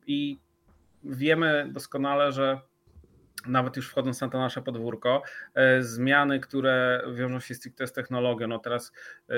[0.07, 0.39] I
[1.03, 2.59] wiemy doskonale, że
[3.47, 5.21] nawet już wchodząc na to nasze podwórko,
[5.53, 8.91] e, zmiany, które wiążą się stricte z technologią, no teraz
[9.29, 9.33] e,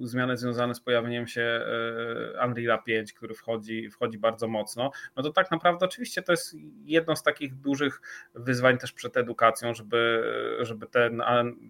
[0.00, 5.32] zmiany związane z pojawieniem się e, Unreal 5, który wchodzi, wchodzi bardzo mocno, no to
[5.32, 8.00] tak naprawdę oczywiście to jest jedno z takich dużych
[8.34, 10.22] wyzwań też przed edukacją, żeby,
[10.60, 11.22] żeby ten,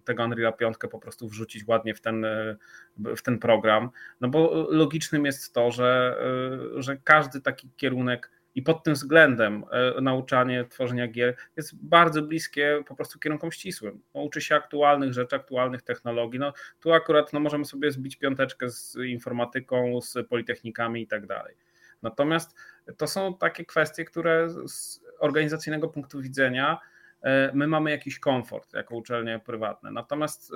[0.03, 2.25] tego Unreal 5 po prostu wrzucić ładnie w ten,
[2.97, 3.89] w ten program,
[4.21, 6.17] no bo logicznym jest to, że,
[6.75, 12.83] że każdy taki kierunek i pod tym względem e, nauczanie tworzenia gier jest bardzo bliskie
[12.87, 14.01] po prostu kierunkom ścisłym.
[14.13, 16.39] No, uczy się aktualnych rzeczy, aktualnych technologii.
[16.39, 21.55] No, tu akurat no, możemy sobie zbić piąteczkę z informatyką, z politechnikami i tak dalej.
[22.01, 22.55] Natomiast
[22.97, 26.79] to są takie kwestie, które z organizacyjnego punktu widzenia
[27.21, 29.91] e, my mamy jakiś komfort jako uczelnie prywatne.
[29.91, 30.51] Natomiast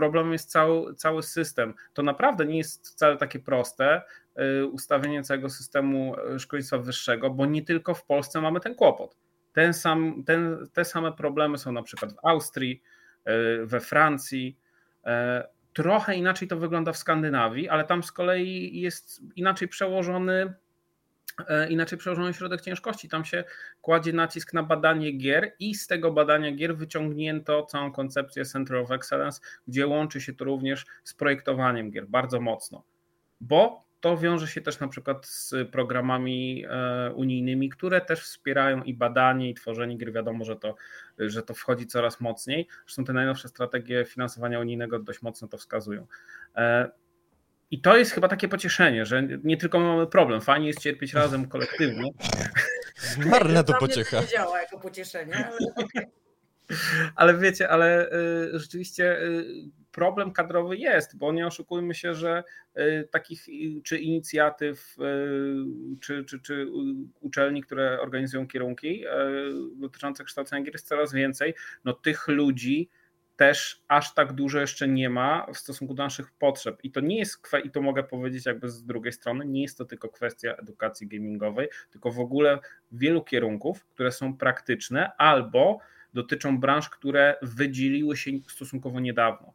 [0.00, 1.74] problemem jest cały, cały system.
[1.92, 4.02] To naprawdę nie jest wcale takie proste
[4.34, 9.16] e, ustawienie całego systemu szkolnictwa wyższego, bo nie tylko w Polsce mamy ten kłopot.
[9.52, 12.82] Ten sam, ten, te same problemy są na przykład w Austrii,
[13.64, 14.58] we Francji.
[15.72, 20.54] Trochę inaczej to wygląda w Skandynawii, ale tam z kolei jest inaczej przełożony
[21.68, 23.08] inaczej przełożony środek ciężkości.
[23.08, 23.44] Tam się
[23.80, 28.90] kładzie nacisk na badanie gier i z tego badania gier wyciągnięto całą koncepcję Center of
[28.90, 32.84] Excellence, gdzie łączy się to również z projektowaniem gier bardzo mocno.
[33.40, 38.94] Bo to wiąże się też na przykład z programami e, unijnymi, które też wspierają i
[38.94, 40.12] badanie, i tworzenie gier.
[40.12, 40.74] Wiadomo, że to,
[41.18, 42.68] że to wchodzi coraz mocniej.
[42.86, 46.06] Zresztą te najnowsze strategie finansowania unijnego dość mocno to wskazują.
[47.70, 51.48] I to jest chyba takie pocieszenie, że nie tylko mamy problem, fajnie jest cierpieć razem
[51.48, 52.10] kolektywnie.
[53.26, 54.20] Marne to pociecha.
[54.20, 55.58] Nie działa jako pocieszenie, ale
[57.14, 59.44] Ale wiecie, ale y, rzeczywiście y,
[59.92, 62.44] problem kadrowy jest, bo nie oszukujmy się, że
[62.78, 63.46] y, takich
[63.84, 64.96] czy inicjatyw,
[66.00, 66.66] czy, czy, czy
[67.20, 69.04] uczelni, które organizują kierunki
[69.74, 71.54] dotyczące kształcenia gier jest coraz więcej.
[71.84, 72.88] No tych ludzi
[73.40, 76.78] też aż tak dużo jeszcze nie ma w stosunku do naszych potrzeb.
[76.82, 79.84] I to nie jest, i to mogę powiedzieć jakby z drugiej strony, nie jest to
[79.84, 82.58] tylko kwestia edukacji gamingowej, tylko w ogóle
[82.92, 85.78] wielu kierunków, które są praktyczne albo
[86.14, 89.52] dotyczą branż, które wydzieliły się stosunkowo niedawno.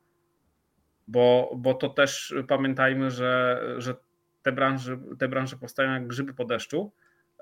[1.07, 3.95] Bo, bo to też pamiętajmy, że, że
[4.41, 6.91] te, branże, te branże powstają jak grzyby po deszczu.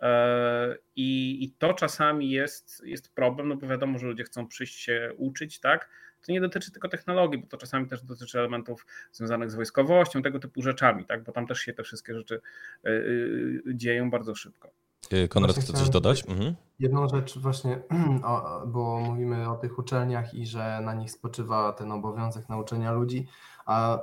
[0.01, 4.79] E, I, I to czasami jest, jest problem, no bo wiadomo, że ludzie chcą przyjść
[4.79, 5.89] się uczyć, tak?
[6.25, 10.39] To nie dotyczy tylko technologii, bo to czasami też dotyczy elementów związanych z wojskowością, tego
[10.39, 11.23] typu rzeczami, tak?
[11.23, 12.41] bo tam też się te wszystkie rzeczy
[12.85, 14.69] y, y, dzieją bardzo szybko.
[15.13, 16.23] Y, Konrad chce coś dodać?
[16.27, 16.55] Mhm.
[16.79, 17.79] Jedną rzecz właśnie,
[18.73, 23.27] bo mówimy o tych uczelniach i że na nich spoczywa ten obowiązek nauczenia ludzi,
[23.65, 23.99] a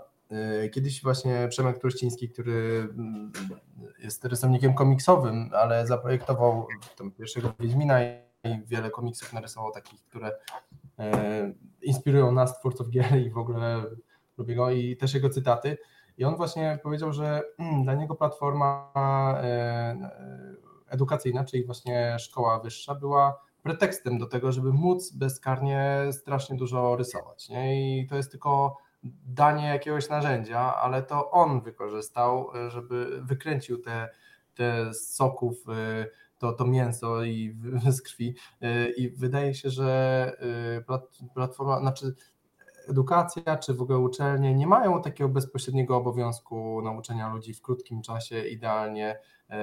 [0.73, 3.33] Kiedyś właśnie Przemek Truściński, który mm,
[3.99, 6.67] jest rysownikiem komiksowym, ale zaprojektował
[6.99, 8.01] tam pierwszego Wiedźmina
[8.45, 10.33] i wiele komiksów narysował takich, które
[11.01, 13.85] E, inspirują nas, twórców gier i w ogóle
[14.39, 15.79] lubię go i też jego cytaty.
[16.19, 20.11] I on właśnie powiedział, że mm, dla niego platforma e, e,
[20.89, 27.49] edukacyjna, czyli właśnie szkoła wyższa, była pretekstem do tego, żeby móc bezkarnie strasznie dużo rysować.
[27.49, 28.01] Nie?
[28.01, 28.77] I to jest tylko
[29.25, 34.09] danie jakiegoś narzędzia, ale to on wykorzystał, żeby wykręcił te,
[34.55, 35.65] te soków
[36.41, 37.57] to, to mięso i
[37.97, 38.35] z krwi.
[38.63, 40.33] Y, I wydaje się, że
[40.79, 42.15] y, platforma, znaczy
[42.89, 48.49] edukacja czy w ogóle uczelnie nie mają takiego bezpośredniego obowiązku nauczenia ludzi w krótkim czasie
[48.49, 49.19] idealnie.
[49.51, 49.55] Y,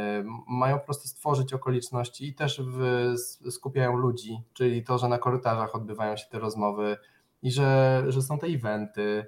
[0.48, 3.14] mają po prostu stworzyć okoliczności i też w,
[3.52, 6.98] skupiają ludzi, czyli to, że na korytarzach odbywają się te rozmowy
[7.42, 9.26] i że, że są te eventy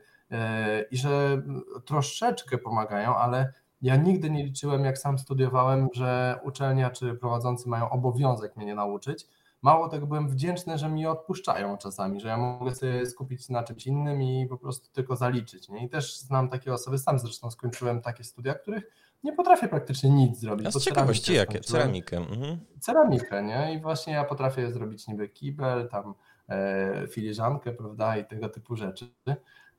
[0.92, 1.42] i że
[1.86, 7.90] troszeczkę pomagają, ale ja nigdy nie liczyłem, jak sam studiowałem, że uczelnia czy prowadzący mają
[7.90, 9.28] obowiązek mnie nie nauczyć.
[9.62, 13.88] Mało tego, byłem wdzięczny, że mi odpuszczają czasami, że ja mogę sobie skupić na czymś
[13.88, 15.70] innym i po prostu tylko zaliczyć.
[15.70, 15.86] Nie?
[15.86, 18.84] I też znam takie osoby, sam zresztą skończyłem takie studia, których
[19.24, 20.68] nie potrafię praktycznie nic zrobić.
[20.68, 21.60] A z ciekawości jakie?
[21.60, 22.18] Ceramikę.
[22.18, 22.60] Mhm.
[22.80, 23.74] Ceramikę, nie?
[23.74, 26.14] I właśnie ja potrafię zrobić niby kibel, tam
[26.50, 29.10] e, filiżankę, prawda, i tego typu rzeczy.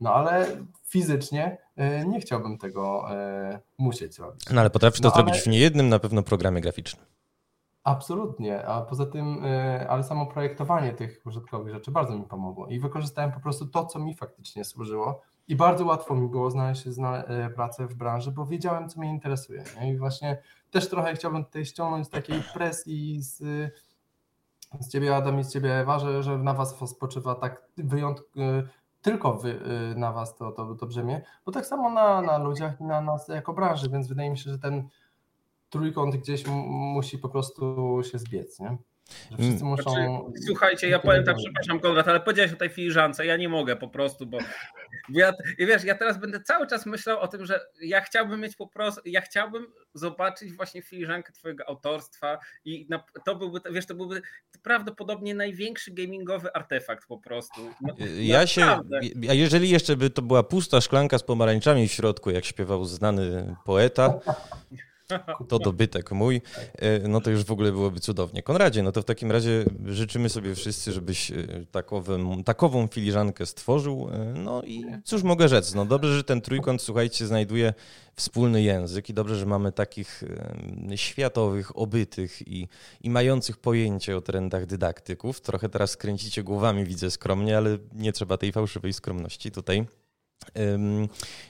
[0.00, 0.46] No ale
[0.84, 1.58] fizycznie
[2.06, 4.50] nie chciałbym tego e, musieć robić.
[4.50, 5.42] No ale potrafisz to no, zrobić ale...
[5.42, 7.06] w niejednym na pewno programie graficznym.
[7.84, 12.80] Absolutnie, a poza tym, e, ale samo projektowanie tych użytkowych rzeczy bardzo mi pomogło i
[12.80, 16.84] wykorzystałem po prostu to, co mi faktycznie służyło i bardzo łatwo mi było znaleźć
[17.54, 19.64] pracę w branży, bo wiedziałem, co mnie interesuje.
[19.80, 19.92] Nie?
[19.92, 23.38] I właśnie też trochę chciałbym tutaj ściągnąć takiej presji z,
[24.80, 28.68] z ciebie, Adam, i z ciebie, Ewa, że, że na was spoczywa tak wyjątkowy
[29.02, 29.60] tylko wy,
[29.92, 33.00] y, na was to, to, to brzemię, bo tak samo na, na ludziach i na
[33.00, 34.88] nas jako branży, więc wydaje mi się, że ten
[35.70, 38.78] trójkąt gdzieś musi po prostu się zbiec, nie?
[39.38, 39.90] Wszyscy muszą...
[39.90, 43.76] Znaczy, słuchajcie, ja powiem tak, przepraszam Konrad, ale powiedziałeś o tej filiżance, ja nie mogę
[43.76, 44.38] po prostu, bo
[45.08, 48.56] ja, i wiesz, ja teraz będę cały czas myślał o tym, że ja chciałbym mieć
[48.56, 53.94] po prostu, ja chciałbym zobaczyć właśnie filiżankę twojego autorstwa i na, to byłby, wiesz, to
[53.94, 54.22] byłby
[54.62, 57.60] prawdopodobnie największy gamingowy artefakt po prostu.
[57.80, 58.80] No, ja się,
[59.28, 63.56] a jeżeli jeszcze by to była pusta szklanka z pomarańczami w środku, jak śpiewał znany
[63.64, 64.20] poeta,
[65.48, 66.42] to dobytek mój,
[66.78, 68.42] e, no to już w ogóle byłoby cudownie.
[68.42, 71.34] Konradzie, no to w takim razie życzymy sobie wszyscy, żebyś e,
[71.70, 74.10] takową, takową filiżankę stworzył.
[74.12, 77.74] E, no i cóż mogę rzec, no dobrze, że ten trójkąt, słuchajcie, znajduje
[78.16, 80.24] wspólny język i dobrze, że mamy takich
[80.96, 82.68] światowych, obytych i,
[83.00, 85.40] i mających pojęcie o trendach dydaktyków.
[85.40, 89.86] Trochę teraz kręcicie głowami, widzę skromnie, ale nie trzeba tej fałszywej skromności tutaj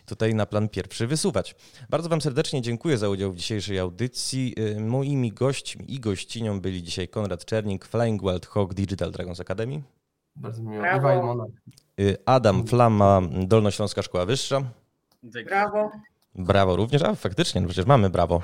[0.06, 1.54] tutaj na plan pierwszy wysuwać.
[1.90, 4.54] Bardzo Wam serdecznie dziękuję za udział w dzisiejszej audycji.
[4.80, 9.82] Moimi gośćmi i gościnią byli dzisiaj Konrad Czernik, Flying Wild Hawk Digital Dragons Academy.
[10.36, 10.82] Bardzo miło.
[10.82, 11.12] Brawo.
[11.12, 11.44] Iwa
[12.00, 14.62] y, Adam Flama, Dolnośląska Szkoła Wyższa.
[15.22, 15.90] Brawo.
[16.34, 18.42] Brawo również, a faktycznie, no przecież mamy brawo.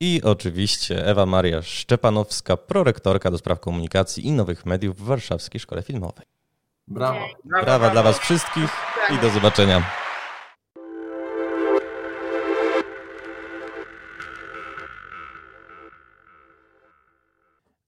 [0.00, 5.82] I oczywiście Ewa Maria Szczepanowska, prorektorka do spraw komunikacji i nowych mediów w Warszawskiej Szkole
[5.82, 6.26] Filmowej.
[6.88, 7.26] Brawo.
[7.44, 8.70] Brawa, brawa dla Was wszystkich
[9.14, 9.90] i do zobaczenia.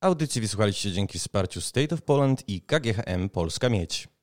[0.01, 4.16] Audycji wysłuchaliście dzięki wsparciu State of Poland i KGHM Polska Miedź.